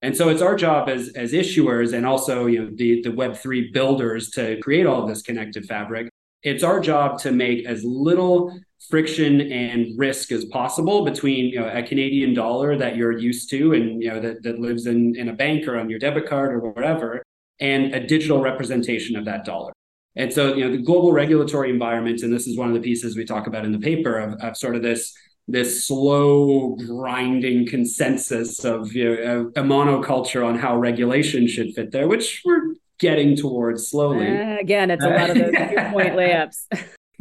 And 0.00 0.16
so 0.16 0.28
it's 0.28 0.42
our 0.42 0.56
job 0.56 0.88
as 0.88 1.10
as 1.10 1.32
issuers 1.32 1.92
and 1.92 2.06
also 2.06 2.46
you 2.46 2.64
know 2.64 2.70
the 2.74 3.02
the 3.02 3.10
web3 3.10 3.72
builders 3.72 4.30
to 4.30 4.58
create 4.62 4.86
all 4.86 5.06
this 5.06 5.22
connected 5.22 5.66
fabric. 5.66 6.08
It's 6.42 6.62
our 6.62 6.80
job 6.80 7.18
to 7.20 7.32
make 7.32 7.66
as 7.66 7.84
little 7.84 8.58
friction 8.88 9.40
and 9.52 9.98
risk 9.98 10.32
as 10.32 10.44
possible 10.46 11.04
between 11.04 11.46
you 11.52 11.60
know 11.60 11.68
a 11.68 11.82
Canadian 11.82 12.32
dollar 12.32 12.76
that 12.76 12.96
you're 12.96 13.18
used 13.18 13.50
to 13.50 13.74
and 13.74 14.02
you 14.02 14.08
know 14.08 14.20
that, 14.20 14.42
that 14.44 14.58
lives 14.58 14.86
in, 14.86 15.16
in 15.16 15.28
a 15.28 15.34
bank 15.34 15.68
or 15.68 15.78
on 15.78 15.90
your 15.90 15.98
debit 15.98 16.26
card 16.26 16.54
or 16.54 16.60
whatever 16.60 17.22
and 17.60 17.94
a 17.94 18.06
digital 18.06 18.40
representation 18.40 19.16
of 19.16 19.24
that 19.24 19.44
dollar. 19.44 19.72
And 20.16 20.32
so, 20.32 20.54
you 20.54 20.64
know, 20.64 20.72
the 20.72 20.82
global 20.82 21.12
regulatory 21.12 21.70
environment, 21.70 22.22
and 22.22 22.32
this 22.32 22.46
is 22.46 22.58
one 22.58 22.68
of 22.68 22.74
the 22.74 22.80
pieces 22.80 23.16
we 23.16 23.24
talk 23.24 23.46
about 23.46 23.64
in 23.64 23.72
the 23.72 23.78
paper 23.78 24.18
of, 24.18 24.34
of 24.40 24.56
sort 24.56 24.74
of 24.74 24.82
this 24.82 25.14
this 25.50 25.86
slow 25.86 26.76
grinding 26.86 27.66
consensus 27.66 28.66
of 28.66 28.92
you 28.92 29.16
know, 29.16 29.50
a, 29.56 29.62
a 29.62 29.64
monoculture 29.64 30.46
on 30.46 30.58
how 30.58 30.76
regulation 30.76 31.48
should 31.48 31.72
fit 31.74 31.90
there, 31.90 32.06
which 32.06 32.42
we're 32.44 32.74
getting 32.98 33.34
towards 33.34 33.88
slowly. 33.88 34.26
Uh, 34.26 34.58
again, 34.58 34.90
it's 34.90 35.04
a 35.04 35.08
lot 35.08 35.30
of 35.30 35.38
those 35.38 35.54
point 35.92 36.12
layups. 36.12 36.66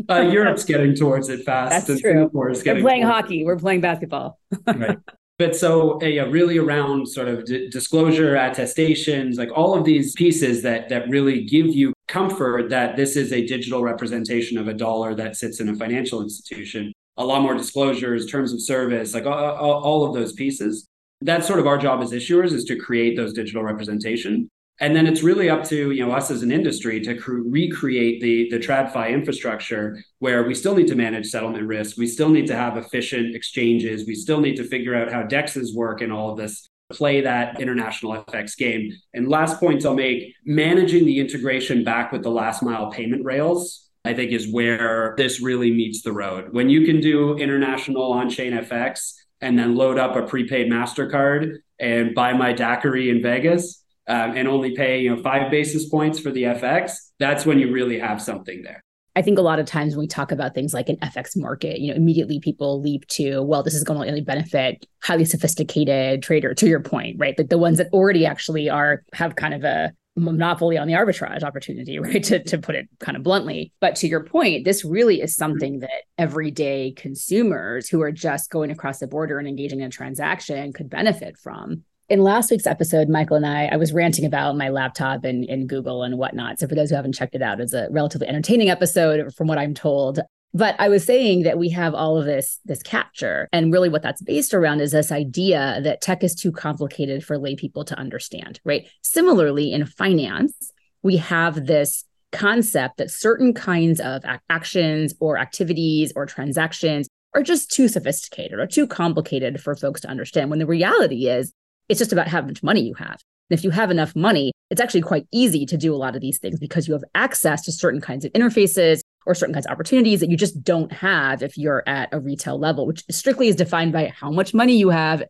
uh, 0.09 0.21
Europe's 0.21 0.65
getting 0.65 0.93
towards 0.93 1.29
it 1.29 1.45
fast. 1.45 1.87
That's 1.87 2.01
true. 2.01 2.29
We're 2.33 2.53
playing 2.53 3.03
hockey. 3.03 3.45
We're 3.45 3.57
playing 3.57 3.81
basketball. 3.81 4.39
right. 4.65 4.97
But 5.39 5.55
so 5.55 5.99
really 5.99 6.57
around 6.57 7.07
sort 7.07 7.27
of 7.27 7.45
d- 7.45 7.69
disclosure, 7.69 8.35
attestations, 8.35 9.37
like 9.37 9.51
all 9.55 9.77
of 9.77 9.85
these 9.85 10.13
pieces 10.13 10.63
that 10.63 10.89
that 10.89 11.07
really 11.09 11.43
give 11.43 11.67
you 11.67 11.93
comfort 12.07 12.69
that 12.69 12.95
this 12.95 13.15
is 13.15 13.31
a 13.31 13.45
digital 13.45 13.83
representation 13.83 14.57
of 14.57 14.67
a 14.67 14.73
dollar 14.73 15.13
that 15.15 15.35
sits 15.35 15.59
in 15.59 15.69
a 15.69 15.75
financial 15.75 16.21
institution. 16.21 16.91
A 17.17 17.25
lot 17.25 17.41
more 17.41 17.53
disclosures, 17.55 18.25
terms 18.25 18.51
of 18.53 18.61
service, 18.61 19.13
like 19.13 19.25
all, 19.25 19.83
all 19.83 20.05
of 20.05 20.13
those 20.13 20.33
pieces. 20.33 20.87
That's 21.21 21.47
sort 21.47 21.59
of 21.59 21.67
our 21.67 21.77
job 21.77 22.01
as 22.01 22.11
issuers 22.11 22.51
is 22.51 22.63
to 22.65 22.75
create 22.75 23.15
those 23.15 23.33
digital 23.33 23.63
representation. 23.63 24.49
And 24.79 24.95
then 24.95 25.07
it's 25.07 25.23
really 25.23 25.49
up 25.49 25.63
to 25.65 25.91
you 25.91 26.05
know 26.05 26.11
us 26.11 26.29
as 26.29 26.43
an 26.43 26.51
industry 26.51 27.01
to 27.01 27.15
cre- 27.15 27.41
recreate 27.45 28.21
the 28.21 28.49
the 28.49 28.59
TradFi 28.59 29.11
infrastructure 29.11 30.01
where 30.19 30.43
we 30.43 30.53
still 30.53 30.75
need 30.75 30.87
to 30.87 30.95
manage 30.95 31.27
settlement 31.27 31.67
risk, 31.67 31.97
we 31.97 32.07
still 32.07 32.29
need 32.29 32.47
to 32.47 32.55
have 32.55 32.77
efficient 32.77 33.35
exchanges, 33.35 34.05
we 34.05 34.15
still 34.15 34.39
need 34.39 34.55
to 34.57 34.63
figure 34.63 34.95
out 34.95 35.11
how 35.11 35.23
dexes 35.23 35.75
work 35.75 36.01
and 36.01 36.13
all 36.13 36.31
of 36.31 36.37
this 36.37 36.67
play 36.91 37.19
that 37.19 37.59
international 37.59 38.23
FX 38.23 38.55
game. 38.55 38.93
And 39.13 39.27
last 39.27 39.59
point 39.59 39.85
I'll 39.85 39.93
make, 39.93 40.33
managing 40.45 41.05
the 41.05 41.19
integration 41.19 41.83
back 41.83 42.13
with 42.13 42.23
the 42.23 42.29
last 42.29 42.63
mile 42.63 42.91
payment 42.91 43.25
rails 43.25 43.87
I 44.07 44.13
think 44.13 44.31
is 44.31 44.49
where 44.51 45.15
this 45.17 45.41
really 45.41 45.69
meets 45.69 46.01
the 46.01 46.13
road. 46.13 46.53
When 46.53 46.69
you 46.69 46.85
can 46.85 47.01
do 47.01 47.37
international 47.37 48.13
on-chain 48.13 48.53
FX 48.53 49.13
and 49.41 49.59
then 49.59 49.75
load 49.75 49.99
up 49.99 50.15
a 50.15 50.23
prepaid 50.23 50.71
Mastercard 50.71 51.57
and 51.77 52.15
buy 52.15 52.31
my 52.31 52.53
daiquiri 52.53 53.09
in 53.09 53.21
Vegas, 53.21 53.83
um, 54.07 54.35
and 54.37 54.47
only 54.47 54.75
pay 54.75 55.01
you 55.01 55.15
know 55.15 55.21
five 55.21 55.51
basis 55.51 55.89
points 55.89 56.19
for 56.19 56.31
the 56.31 56.43
FX, 56.43 56.93
that's 57.19 57.45
when 57.45 57.59
you 57.59 57.71
really 57.71 57.99
have 57.99 58.21
something 58.21 58.63
there. 58.63 58.83
I 59.15 59.23
think 59.23 59.39
a 59.39 59.41
lot 59.41 59.57
of 59.57 59.65
times 59.65 59.95
when 59.95 60.01
we 60.01 60.07
talk 60.07 60.31
about 60.31 60.53
things 60.53 60.75
like 60.75 60.89
an 60.89 60.97
FX 60.97 61.35
market, 61.35 61.79
you 61.79 61.89
know, 61.89 61.95
immediately 61.95 62.39
people 62.39 62.79
leap 62.79 63.07
to, 63.07 63.41
well, 63.41 63.63
this 63.63 63.73
is 63.73 63.83
going 63.83 63.99
to 63.99 64.07
only 64.07 64.21
benefit 64.21 64.85
highly 65.01 65.25
sophisticated 65.25 66.21
trader. 66.21 66.53
To 66.53 66.67
your 66.67 66.81
point, 66.81 67.15
right? 67.17 67.33
Like 67.35 67.49
the 67.49 67.57
ones 67.57 67.79
that 67.79 67.91
already 67.91 68.27
actually 68.27 68.69
are 68.69 69.03
have 69.13 69.35
kind 69.35 69.55
of 69.55 69.63
a 69.63 69.91
monopoly 70.15 70.77
on 70.77 70.87
the 70.87 70.93
arbitrage 70.93 71.41
opportunity, 71.41 71.97
right? 71.99 72.23
To, 72.25 72.43
to 72.43 72.57
put 72.59 72.75
it 72.75 72.87
kind 72.99 73.17
of 73.17 73.23
bluntly. 73.23 73.73
But 73.79 73.95
to 73.97 74.07
your 74.07 74.23
point, 74.23 74.65
this 74.65 74.85
really 74.85 75.21
is 75.21 75.35
something 75.35 75.79
that 75.79 76.03
everyday 76.19 76.91
consumers 76.91 77.89
who 77.89 78.01
are 78.01 78.11
just 78.11 78.51
going 78.51 78.69
across 78.69 78.99
the 78.99 79.07
border 79.07 79.39
and 79.39 79.47
engaging 79.47 79.79
in 79.79 79.87
a 79.87 79.89
transaction 79.89 80.73
could 80.73 80.91
benefit 80.91 81.37
from 81.37 81.83
in 82.09 82.21
last 82.21 82.49
week's 82.51 82.67
episode, 82.67 83.09
Michael 83.09 83.35
and 83.35 83.45
I, 83.45 83.65
I 83.65 83.77
was 83.77 83.91
ranting 83.91 84.25
about 84.25 84.55
my 84.55 84.69
laptop 84.69 85.25
and, 85.25 85.67
Google 85.67 86.03
and 86.03 86.17
whatnot. 86.17 86.59
So 86.59 86.67
for 86.67 86.75
those 86.75 86.89
who 86.89 86.95
haven't 86.95 87.13
checked 87.13 87.35
it 87.35 87.41
out, 87.41 87.59
it's 87.59 87.73
a 87.73 87.87
relatively 87.91 88.27
entertaining 88.27 88.69
episode 88.69 89.33
from 89.35 89.47
what 89.47 89.57
I'm 89.57 89.73
told. 89.73 90.19
But 90.53 90.75
I 90.79 90.87
was 90.87 91.03
saying 91.03 91.43
that 91.43 91.57
we 91.57 91.69
have 91.69 91.93
all 91.93 92.17
of 92.17 92.25
this 92.25 92.59
this 92.63 92.81
capture, 92.81 93.49
and 93.51 93.71
really 93.71 93.89
what 93.89 94.01
that's 94.01 94.21
based 94.21 94.53
around 94.53 94.79
is 94.79 94.91
this 94.91 95.11
idea 95.11 95.81
that 95.83 96.01
tech 96.01 96.23
is 96.23 96.33
too 96.33 96.53
complicated 96.53 97.23
for 97.23 97.37
lay 97.37 97.55
people 97.55 97.83
to 97.83 97.99
understand, 97.99 98.61
right? 98.63 98.87
Similarly, 99.01 99.73
in 99.73 99.85
finance, 99.85 100.71
we 101.03 101.17
have 101.17 101.65
this 101.65 102.05
concept 102.31 102.97
that 102.97 103.11
certain 103.11 103.53
kinds 103.53 103.99
of 103.99 104.23
actions 104.49 105.13
or 105.19 105.37
activities 105.37 106.13
or 106.15 106.25
transactions 106.25 107.07
are 107.35 107.43
just 107.43 107.69
too 107.69 107.89
sophisticated 107.89 108.57
or 108.57 108.65
too 108.65 108.87
complicated 108.87 109.61
for 109.61 109.75
folks 109.75 110.01
to 110.01 110.07
understand. 110.07 110.49
When 110.49 110.59
the 110.59 110.65
reality 110.65 111.27
is 111.27 111.51
it's 111.89 111.99
just 111.99 112.13
about 112.13 112.27
how 112.27 112.41
much 112.41 112.63
money 112.63 112.81
you 112.81 112.93
have. 112.95 113.21
And 113.49 113.57
if 113.57 113.63
you 113.63 113.69
have 113.71 113.91
enough 113.91 114.15
money, 114.15 114.51
it's 114.69 114.81
actually 114.81 115.01
quite 115.01 115.25
easy 115.31 115.65
to 115.65 115.77
do 115.77 115.93
a 115.93 115.97
lot 115.97 116.15
of 116.15 116.21
these 116.21 116.39
things 116.39 116.59
because 116.59 116.87
you 116.87 116.93
have 116.93 117.03
access 117.15 117.63
to 117.63 117.71
certain 117.71 118.01
kinds 118.01 118.25
of 118.25 118.33
interfaces 118.33 118.99
or 119.25 119.35
certain 119.35 119.53
kinds 119.53 119.65
of 119.65 119.71
opportunities 119.71 120.19
that 120.19 120.29
you 120.29 120.37
just 120.37 120.63
don't 120.63 120.91
have 120.91 121.41
if 121.41 121.57
you're 121.57 121.83
at 121.87 122.09
a 122.11 122.19
retail 122.19 122.59
level, 122.59 122.85
which 122.85 123.03
strictly 123.09 123.47
is 123.47 123.55
defined 123.55 123.93
by 123.93 124.13
how 124.15 124.31
much 124.31 124.53
money 124.53 124.77
you 124.77 124.89
have 124.89 125.23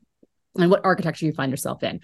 and 0.58 0.72
what 0.72 0.84
architecture 0.84 1.26
you 1.26 1.34
find 1.34 1.52
yourself 1.52 1.84
in. 1.84 2.00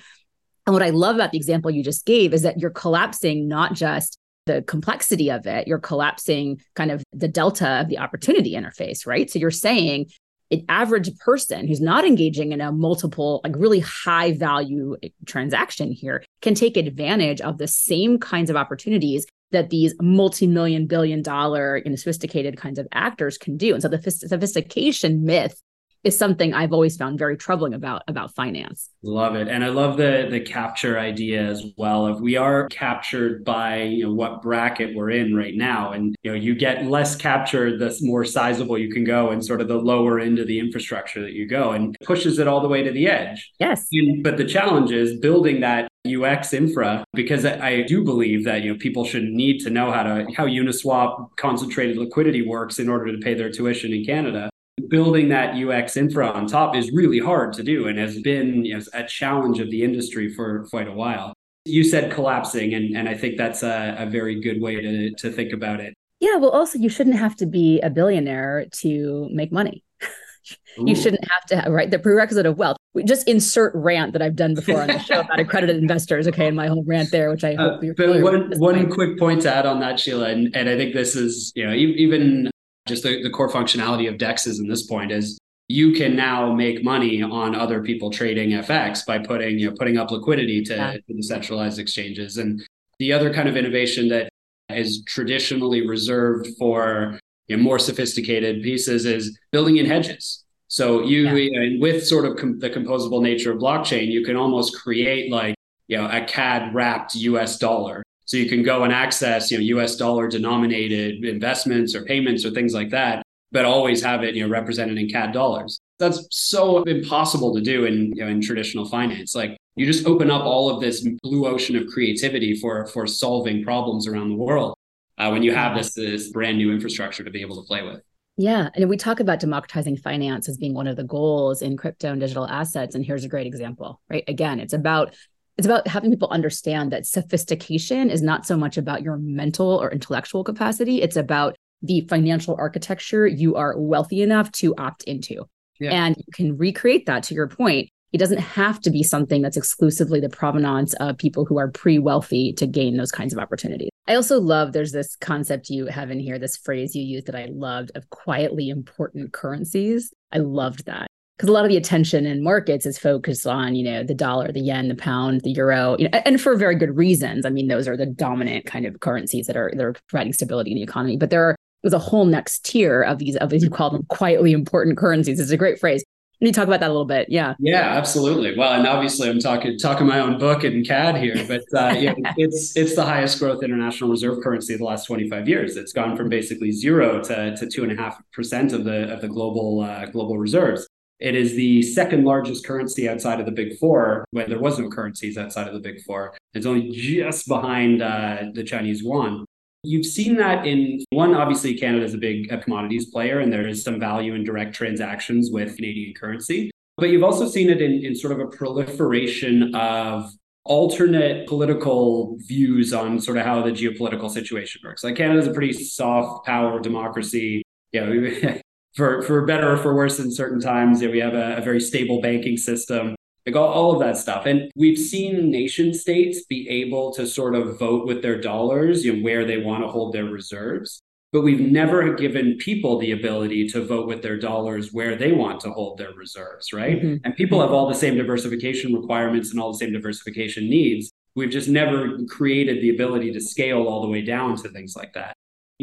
And 0.66 0.74
what 0.74 0.84
I 0.84 0.92
love 0.92 1.16
about 1.16 1.32
the 1.32 1.38
example 1.38 1.72
you 1.72 1.84
just 1.84 2.06
gave 2.06 2.34
is 2.34 2.44
that 2.44 2.60
you're 2.60 2.70
collapsing 2.70 3.48
not 3.48 3.74
just 3.74 4.18
the 4.46 4.62
complexity 4.62 5.32
of 5.32 5.48
it, 5.48 5.68
you're 5.68 5.80
collapsing 5.80 6.62
kind 6.76 6.92
of 6.92 7.04
the 7.14 7.28
delta 7.28 7.82
of 7.82 7.88
the 7.88 8.00
opportunity 8.00 8.54
interface, 8.54 9.08
right? 9.08 9.30
So 9.30 9.40
you're 9.40 9.52
saying 9.52 10.08
an 10.54 10.66
average 10.70 11.18
person 11.20 11.68
who's 11.68 11.82
not 11.82 12.06
engaging 12.06 12.52
in 12.52 12.62
a 12.62 12.72
multiple, 12.72 13.42
like 13.44 13.56
really 13.56 13.80
high 13.80 14.34
value 14.34 14.96
eh, 15.04 15.10
transaction 15.26 15.92
here 15.92 16.24
can 16.42 16.56
take 16.56 16.78
advantage 16.78 17.42
of 17.42 17.58
the 17.58 17.68
same 17.68 18.18
kinds 18.20 18.50
of 18.50 18.56
opportunities 18.56 19.26
that 19.52 19.70
these 19.70 19.94
multi-million 20.02 20.88
billion 20.88 21.22
dollar 21.22 21.78
you 21.78 21.90
know 21.90 21.96
sophisticated 21.96 22.58
kinds 22.58 22.80
of 22.80 22.88
actors 22.92 23.38
can 23.38 23.58
do. 23.58 23.74
And 23.74 23.82
so 23.82 23.88
the 23.88 24.12
sophistication 24.12 25.24
myth 25.24 25.62
is 26.04 26.18
something 26.18 26.54
I've 26.54 26.74
always 26.74 26.98
found 26.98 27.18
very 27.18 27.38
troubling 27.38 27.74
about 27.74 28.04
about 28.08 28.36
finance. 28.36 28.90
Love 29.04 29.36
it. 29.36 29.48
And 29.48 29.64
I 29.64 29.70
love 29.70 29.98
the 29.98 30.28
the 30.30 30.40
capture 30.40 31.00
idea 31.00 31.42
as 31.42 31.66
well 31.78 32.06
of 32.06 32.22
we 32.22 32.36
are 32.36 32.68
captured 32.68 33.46
by 33.46 33.84
you 33.84 34.06
know 34.06 34.14
what 34.14 34.42
bracket 34.42 34.96
we're 34.96 35.12
in 35.12 35.36
right 35.36 35.56
now. 35.56 35.94
And 35.94 36.16
you 36.24 36.32
know, 36.32 36.38
you 36.38 36.56
get 36.56 36.86
less 36.86 37.16
captured 37.16 37.80
the 37.80 37.98
more 38.02 38.26
sizable 38.26 38.78
you 38.78 38.92
can 38.92 39.04
go 39.04 39.32
and 39.32 39.44
sort 39.44 39.62
of 39.62 39.68
the 39.68 39.78
lower 39.78 40.20
end 40.20 40.40
of 40.40 40.48
the 40.48 40.60
infrastructure 40.60 41.22
that 41.22 41.34
you 41.34 41.48
go 41.48 41.72
and 41.72 41.96
pushes 42.04 42.40
it 42.40 42.48
all 42.48 42.62
the 42.62 42.68
way 42.68 42.84
to 42.84 42.92
the 42.92 43.08
edge. 43.08 43.52
Yes. 43.60 43.88
And, 43.92 44.24
but 44.24 44.38
the 44.38 44.46
challenge 44.46 44.92
is 44.92 45.20
building 45.20 45.62
that 45.62 45.88
UX 46.06 46.52
infra 46.52 47.06
because 47.14 47.46
I 47.46 47.84
do 47.84 48.04
believe 48.04 48.44
that 48.44 48.62
you 48.62 48.74
know 48.74 48.78
people 48.78 49.06
should 49.06 49.24
need 49.24 49.60
to 49.60 49.70
know 49.70 49.90
how 49.90 50.04
to 50.04 50.28
how 50.36 50.46
Uniswap 50.46 51.30
concentrated 51.38 51.98
liquidity 51.98 52.46
works 52.46 52.78
in 52.78 52.90
order 52.90 53.10
to 53.10 53.18
pay 53.20 53.34
their 53.34 53.50
tuition 53.50 53.94
in 53.94 54.04
Canada 54.04 54.50
building 54.90 55.30
that 55.30 55.56
UX 55.56 55.98
infra 55.98 56.30
on 56.30 56.48
top 56.48 56.76
is 56.76 56.92
really 56.92 57.20
hard 57.20 57.54
to 57.54 57.64
do 57.64 57.88
and 57.88 57.98
has 57.98 58.20
been 58.22 58.66
you 58.66 58.78
know, 58.78 58.84
a 58.94 59.04
challenge 59.04 59.60
of 59.60 59.70
the 59.70 59.84
industry 59.84 60.34
for 60.34 60.66
quite 60.70 60.88
a 60.88 60.92
while. 60.92 61.34
You 61.66 61.84
said 61.84 62.12
collapsing, 62.12 62.74
and, 62.74 62.96
and 62.98 63.08
I 63.08 63.14
think 63.14 63.38
that's 63.38 63.64
a, 63.64 63.96
a 63.98 64.06
very 64.06 64.42
good 64.42 64.62
way 64.62 64.82
to, 64.82 65.12
to 65.12 65.32
think 65.32 65.54
about 65.54 65.80
it. 65.80 65.94
Yeah, 66.20 66.36
well, 66.38 66.50
also, 66.50 66.78
you 66.78 66.90
shouldn't 66.90 67.18
have 67.18 67.36
to 67.38 67.46
be 67.46 67.80
a 67.82 67.90
billionaire 67.90 68.66
to 68.80 69.30
make 69.32 69.52
money. 69.52 69.84
you 70.78 70.96
shouldn't 70.96 71.24
have 71.30 71.46
to 71.48 71.58
have, 71.58 71.72
right? 71.72 71.90
The 71.90 72.00
prerequisite 72.00 72.46
of 72.46 72.58
wealth. 72.58 72.78
We 72.94 73.04
just 73.04 73.28
insert 73.28 73.74
rant 73.76 74.14
that 74.14 74.22
I've 74.22 74.36
done 74.36 74.56
before 74.56 74.82
on 74.82 74.88
the 74.88 75.00
show 75.00 75.22
about 75.22 75.40
accredited 75.40 75.78
investors. 75.78 76.28
Okay, 76.28 76.48
and 76.48 76.56
my 76.56 76.68
whole 76.68 76.84
rant 76.86 77.12
there, 77.12 77.30
which 77.30 77.44
I 77.44 77.56
hope 77.56 77.80
uh, 77.80 77.82
you're. 77.82 77.96
But 77.96 78.22
one 78.22 78.52
one 78.58 78.76
point. 78.76 78.92
quick 78.92 79.20
point 79.20 79.42
to 79.44 79.54
add 79.54 79.66
on 79.66 79.80
that, 79.80 80.00
Sheila, 80.00 80.30
and, 80.30 80.56
and 80.56 80.70
I 80.70 80.78
think 80.78 80.94
this 80.94 81.16
is 81.16 81.52
you 81.56 81.66
know 81.66 81.74
even 81.74 82.50
just 82.88 83.04
the, 83.04 83.24
the 83.24 83.30
core 83.30 83.50
functionality 83.50 84.10
of 84.10 84.16
dexes 84.16 84.60
in 84.60 84.68
this 84.68 84.86
point 84.86 85.12
is 85.12 85.38
you 85.68 85.94
can 85.94 86.16
now 86.16 86.54
make 86.54 86.84
money 86.84 87.22
on 87.22 87.56
other 87.56 87.82
people 87.82 88.12
trading 88.12 88.52
FX 88.52 89.06
by 89.06 89.18
putting 89.18 89.58
you 89.58 89.70
know 89.70 89.76
putting 89.78 89.98
up 89.98 90.12
liquidity 90.12 90.62
to, 90.64 90.76
yeah. 90.76 90.94
to 90.94 91.02
the 91.08 91.24
centralized 91.24 91.80
exchanges. 91.80 92.38
And 92.38 92.62
the 93.00 93.14
other 93.14 93.34
kind 93.34 93.48
of 93.48 93.56
innovation 93.56 94.10
that 94.10 94.30
is 94.70 95.04
traditionally 95.06 95.88
reserved 95.88 96.48
for 96.60 97.20
you 97.48 97.58
know, 97.58 97.64
more 97.64 97.80
sophisticated 97.80 98.62
pieces 98.64 99.06
is 99.06 99.38
building 99.52 99.78
in 99.78 99.86
hedges. 99.86 100.44
So 100.68 101.04
you, 101.04 101.24
yeah. 101.24 101.34
you 101.34 101.70
know, 101.70 101.82
with 101.82 102.06
sort 102.06 102.26
of 102.26 102.36
com- 102.38 102.60
the 102.60 102.70
composable 102.70 103.22
nature 103.22 103.52
of 103.52 103.60
blockchain, 103.60 104.08
you 104.12 104.24
can 104.26 104.36
almost 104.36 104.76
create 104.76 105.32
like 105.32 105.56
you 105.88 105.98
know 105.98 106.10
a 106.10 106.26
CAD 106.26 106.74
wrapped 106.74 107.16
US 107.16 107.58
dollar 107.58 108.04
so 108.34 108.38
you 108.38 108.50
can 108.50 108.64
go 108.64 108.84
and 108.84 108.92
access, 108.92 109.52
you 109.52 109.60
know, 109.60 109.80
US 109.80 109.96
dollar 109.96 110.28
denominated 110.28 111.24
investments 111.24 111.94
or 111.94 112.04
payments 112.04 112.44
or 112.44 112.50
things 112.50 112.74
like 112.74 112.90
that, 112.90 113.22
but 113.52 113.64
always 113.64 114.02
have 114.02 114.24
it, 114.24 114.34
you 114.34 114.42
know, 114.42 114.50
represented 114.50 114.98
in 114.98 115.08
CAD 115.08 115.32
dollars. 115.32 115.80
That's 116.00 116.26
so 116.32 116.82
impossible 116.82 117.54
to 117.54 117.62
do 117.62 117.86
in, 117.86 118.12
you 118.16 118.24
know, 118.24 118.28
in 118.28 118.42
traditional 118.42 118.86
finance. 118.90 119.36
Like 119.36 119.56
you 119.76 119.86
just 119.86 120.08
open 120.08 120.32
up 120.32 120.46
all 120.46 120.72
of 120.72 120.82
this 120.82 121.08
blue 121.22 121.46
ocean 121.46 121.76
of 121.76 121.86
creativity 121.86 122.56
for 122.56 122.88
for 122.88 123.06
solving 123.06 123.64
problems 123.64 124.08
around 124.08 124.30
the 124.30 124.36
world 124.36 124.74
uh, 125.20 125.30
when 125.30 125.44
you 125.44 125.54
have 125.54 125.78
this 125.78 125.94
this 125.94 126.32
brand 126.32 126.58
new 126.58 126.72
infrastructure 126.72 127.24
to 127.24 127.30
be 127.30 127.42
able 127.42 127.62
to 127.62 127.68
play 127.68 127.84
with. 127.84 128.02
Yeah. 128.36 128.70
And 128.74 128.90
we 128.90 128.98
talk 128.98 129.20
about 129.20 129.42
democratizing 129.42 129.98
finance 129.98 130.50
as 130.50 130.58
being 130.58 130.74
one 130.74 130.88
of 130.88 130.96
the 130.96 131.04
goals 131.04 131.62
in 131.62 131.78
crypto 131.78 132.12
and 132.12 132.20
digital 132.20 132.48
assets. 132.48 132.96
And 132.96 133.06
here's 133.06 133.24
a 133.24 133.28
great 133.28 133.46
example, 133.46 134.02
right? 134.10 134.24
Again, 134.28 134.60
it's 134.60 134.74
about 134.74 135.14
it's 135.58 135.68
about 135.68 135.88
having 135.88 136.10
people 136.10 136.30
understand 136.30 136.92
that 136.92 137.06
sophistication 137.06 138.10
is 138.10 138.22
not 138.22 138.46
so 138.46 138.58
much 138.58 138.78
about 138.78 139.04
your 139.04 139.18
mental 139.18 139.82
or 139.82 139.92
intellectual 139.92 140.44
capacity 140.44 141.02
it's 141.02 141.16
about 141.16 141.56
the 141.84 142.02
financial 142.10 142.56
architecture 142.58 143.28
you 143.28 143.56
are 143.56 143.78
wealthy 143.78 144.22
enough 144.22 144.52
to 144.54 144.74
opt 144.78 145.04
into. 145.04 145.46
Yeah. 145.80 145.92
and 145.92 146.16
you 146.16 146.32
can 146.34 146.56
recreate 146.56 147.08
that 147.08 147.24
to 147.24 147.34
your 147.34 147.48
point. 147.48 147.90
It 148.14 148.20
doesn't 148.20 148.40
have 148.40 148.80
to 148.82 148.92
be 148.92 149.04
something 149.04 149.42
that's 149.42 149.58
exclusively 149.58 150.20
the 150.20 150.30
provenance 150.30 150.94
of 150.94 151.18
people 151.18 151.46
who 151.46 151.58
are 151.58 151.70
pre-wealthy 151.72 152.54
to 152.54 152.68
gain 152.68 152.96
those 152.96 153.12
kinds 153.12 153.34
of 153.34 153.40
opportunities. 153.40 153.90
I 154.08 154.14
also 154.16 154.40
love 154.40 154.72
there's 154.72 154.92
this 154.92 155.16
concept 155.16 155.70
you 155.70 155.88
have 155.88 156.12
in 156.12 156.20
here 156.20 156.38
this 156.38 156.56
phrase 156.56 156.96
you 156.96 157.04
used 157.04 157.26
that 157.26 157.36
i 157.36 157.48
loved 157.52 157.92
of 157.96 158.10
quietly 158.12 158.70
important 158.70 159.34
currencies. 159.34 160.14
I 160.32 160.38
loved 160.38 160.86
that 160.86 161.08
because 161.38 161.50
a 161.50 161.52
lot 161.52 161.66
of 161.66 161.70
the 161.70 161.78
attention 161.78 162.26
in 162.26 162.44
markets 162.44 162.86
is 162.86 162.98
focused 162.98 163.48
on 163.48 163.76
you 163.76 163.84
know 163.84 164.04
the 164.04 164.14
dollar 164.14 164.52
the 164.52 164.60
yen 164.60 164.88
the 164.88 164.96
pound 164.96 165.42
the 165.42 165.52
euro 165.52 165.96
you 165.98 166.08
know, 166.08 166.22
and 166.26 166.40
for 166.40 166.56
very 166.56 166.76
good 166.76 166.96
reasons 166.96 167.46
i 167.46 167.50
mean 167.50 167.68
those 167.68 167.88
are 167.88 167.98
the 167.98 168.06
dominant 168.06 168.66
kind 168.66 168.86
of 168.86 169.00
currencies 169.00 169.48
that 169.48 169.58
are 169.58 169.72
that 169.76 169.84
are 169.84 169.94
providing 170.08 170.34
stability 170.34 170.72
in 170.72 170.78
the 170.78 170.84
economy 170.84 171.18
but 171.18 171.30
there 171.30 171.44
are 171.44 171.56
there's 171.82 171.94
a 171.94 172.00
whole 172.00 172.26
next 172.26 172.64
tier 172.66 173.02
of 173.02 173.20
these 173.20 173.36
of 173.38 173.50
these 173.50 173.64
you 173.64 173.70
call 173.70 173.90
them 173.90 174.06
quietly 174.10 174.52
important 174.52 174.98
currencies 174.98 175.40
it's 175.40 175.52
a 175.52 175.58
great 175.58 175.80
phrase 175.80 176.04
can 176.44 176.48
you 176.48 176.54
talk 176.54 176.68
about 176.68 176.82
that 176.82 176.90
a 176.90 176.92
little 176.92 177.06
bit? 177.06 177.30
Yeah. 177.30 177.54
Yeah, 177.58 177.96
absolutely. 177.96 178.58
Well, 178.58 178.74
and 178.74 178.86
obviously 178.86 179.30
I'm 179.30 179.40
talking 179.40 179.78
talking 179.80 180.06
my 180.06 180.20
own 180.20 180.38
book 180.38 180.66
and 180.66 180.86
CAD 180.86 181.16
here, 181.16 181.42
but 181.48 181.62
uh, 181.74 181.96
yeah, 181.98 182.16
it's 182.38 182.76
it's 182.76 182.98
the 182.98 183.06
highest 183.06 183.40
growth 183.40 183.64
international 183.64 184.10
reserve 184.10 184.44
currency 184.44 184.74
of 184.74 184.80
the 184.80 184.86
last 184.86 185.06
25 185.06 185.48
years. 185.48 185.78
It's 185.78 185.94
gone 185.94 186.18
from 186.18 186.28
basically 186.28 186.74
zero 186.74 187.24
to 187.24 187.56
to 187.56 187.66
two 187.66 187.84
and 187.84 187.94
a 187.94 187.96
half 187.96 188.22
percent 188.34 188.74
of 188.74 188.84
the 188.84 189.14
of 189.14 189.22
the 189.22 189.30
global 189.30 189.82
uh, 189.82 190.06
global 190.08 190.38
reserves. 190.38 190.86
It 191.20 191.36
is 191.36 191.56
the 191.56 191.82
second 191.82 192.26
largest 192.26 192.66
currency 192.66 193.08
outside 193.08 193.40
of 193.40 193.46
the 193.46 193.52
big 193.52 193.78
four, 193.78 194.26
when 194.32 194.50
there 194.50 194.60
was 194.60 194.80
no 194.80 194.90
currencies 194.90 195.38
outside 195.38 195.68
of 195.68 195.74
the 195.74 195.80
big 195.80 196.02
four. 196.04 196.36
It's 196.54 196.66
only 196.66 196.90
just 196.90 197.48
behind 197.48 198.02
uh, 198.02 198.44
the 198.54 198.64
Chinese 198.64 199.02
yuan. 199.02 199.46
You've 199.84 200.06
seen 200.06 200.38
that 200.38 200.66
in 200.66 201.04
one, 201.10 201.36
obviously, 201.36 201.76
Canada 201.76 202.06
is 202.06 202.14
a 202.14 202.18
big 202.18 202.52
a 202.52 202.58
commodities 202.58 203.10
player, 203.10 203.40
and 203.40 203.52
there 203.52 203.68
is 203.68 203.84
some 203.84 204.00
value 204.00 204.34
in 204.34 204.44
direct 204.44 204.74
transactions 204.74 205.50
with 205.52 205.76
Canadian 205.76 206.14
currency. 206.14 206.72
But 206.98 207.10
you've 207.10 207.24
also 207.24 207.48
seen 207.48 207.70
it 207.70 207.82
in, 207.82 208.06
in 208.06 208.16
sort 208.16 208.34
of 208.34 208.40
a 208.40 208.48
proliferation 208.48 209.76
of 209.76 210.32
alternate 210.66 211.48
political 211.48 212.38
views 212.40 212.94
on 212.94 213.20
sort 213.20 213.38
of 213.38 213.46
how 213.46 213.62
the 213.62 213.72
geopolitical 213.72 214.30
situation 214.30 214.82
works. 214.84 215.04
Like 215.04 215.16
Canada 215.16 215.40
is 215.40 215.48
a 215.48 215.54
pretty 215.54 215.74
soft 215.74 216.46
power 216.46 216.80
democracy. 216.80 217.64
You 217.92 218.06
know, 218.06 218.60
for 218.96 219.22
for 219.24 219.46
better 219.46 219.74
or 219.74 219.78
for 219.78 219.96
worse 219.96 220.20
in 220.20 220.32
certain 220.32 220.60
times. 220.60 221.02
we 221.02 221.20
have 221.20 221.34
a, 221.34 221.58
a 221.58 221.62
very 221.62 221.80
stable 221.80 222.22
banking 222.22 222.58
system, 222.58 223.16
like 223.46 223.56
all, 223.56 223.68
all 223.68 223.94
of 223.94 224.00
that 224.00 224.18
stuff. 224.18 224.46
And 224.46 224.72
we've 224.76 224.98
seen 224.98 225.52
nation 225.52 225.94
states 225.94 226.46
be 226.46 226.68
able 226.70 227.14
to 227.14 227.26
sort 227.28 227.56
of 227.56 227.80
vote 227.80 228.06
with 228.08 228.22
their 228.22 228.40
dollars, 228.40 229.04
you 229.04 229.14
know, 229.14 229.24
where 229.24 229.46
they 229.46 229.58
want 229.58 229.84
to 229.84 229.88
hold 229.88 230.14
their 230.14 230.26
reserves. 230.26 231.02
But 231.32 231.42
we've 231.42 231.60
never 231.60 232.14
given 232.14 232.58
people 232.58 233.00
the 233.00 233.12
ability 233.12 233.68
to 233.70 233.84
vote 233.84 234.08
with 234.08 234.22
their 234.22 234.38
dollars 234.38 234.94
where 234.94 235.16
they 235.16 235.32
want 235.32 235.62
to 235.62 235.72
hold 235.72 235.98
their 235.98 236.14
reserves, 236.14 236.72
right? 236.72 237.02
Mm-hmm. 237.02 237.26
And 237.26 237.36
people 237.36 237.60
have 237.60 237.72
all 237.72 237.88
the 237.88 237.96
same 237.96 238.16
diversification 238.16 238.94
requirements 238.94 239.50
and 239.50 239.60
all 239.60 239.72
the 239.72 239.80
same 239.80 239.94
diversification 239.94 240.70
needs. 240.70 241.12
We've 241.36 241.50
just 241.50 241.70
never 241.70 242.20
created 242.30 242.84
the 242.84 242.92
ability 242.92 243.34
to 243.34 243.42
scale 243.42 243.88
all 243.88 244.04
the 244.04 244.10
way 244.10 244.22
down 244.22 244.58
to 244.58 244.70
things 244.70 244.96
like 244.96 245.14
that 245.14 245.33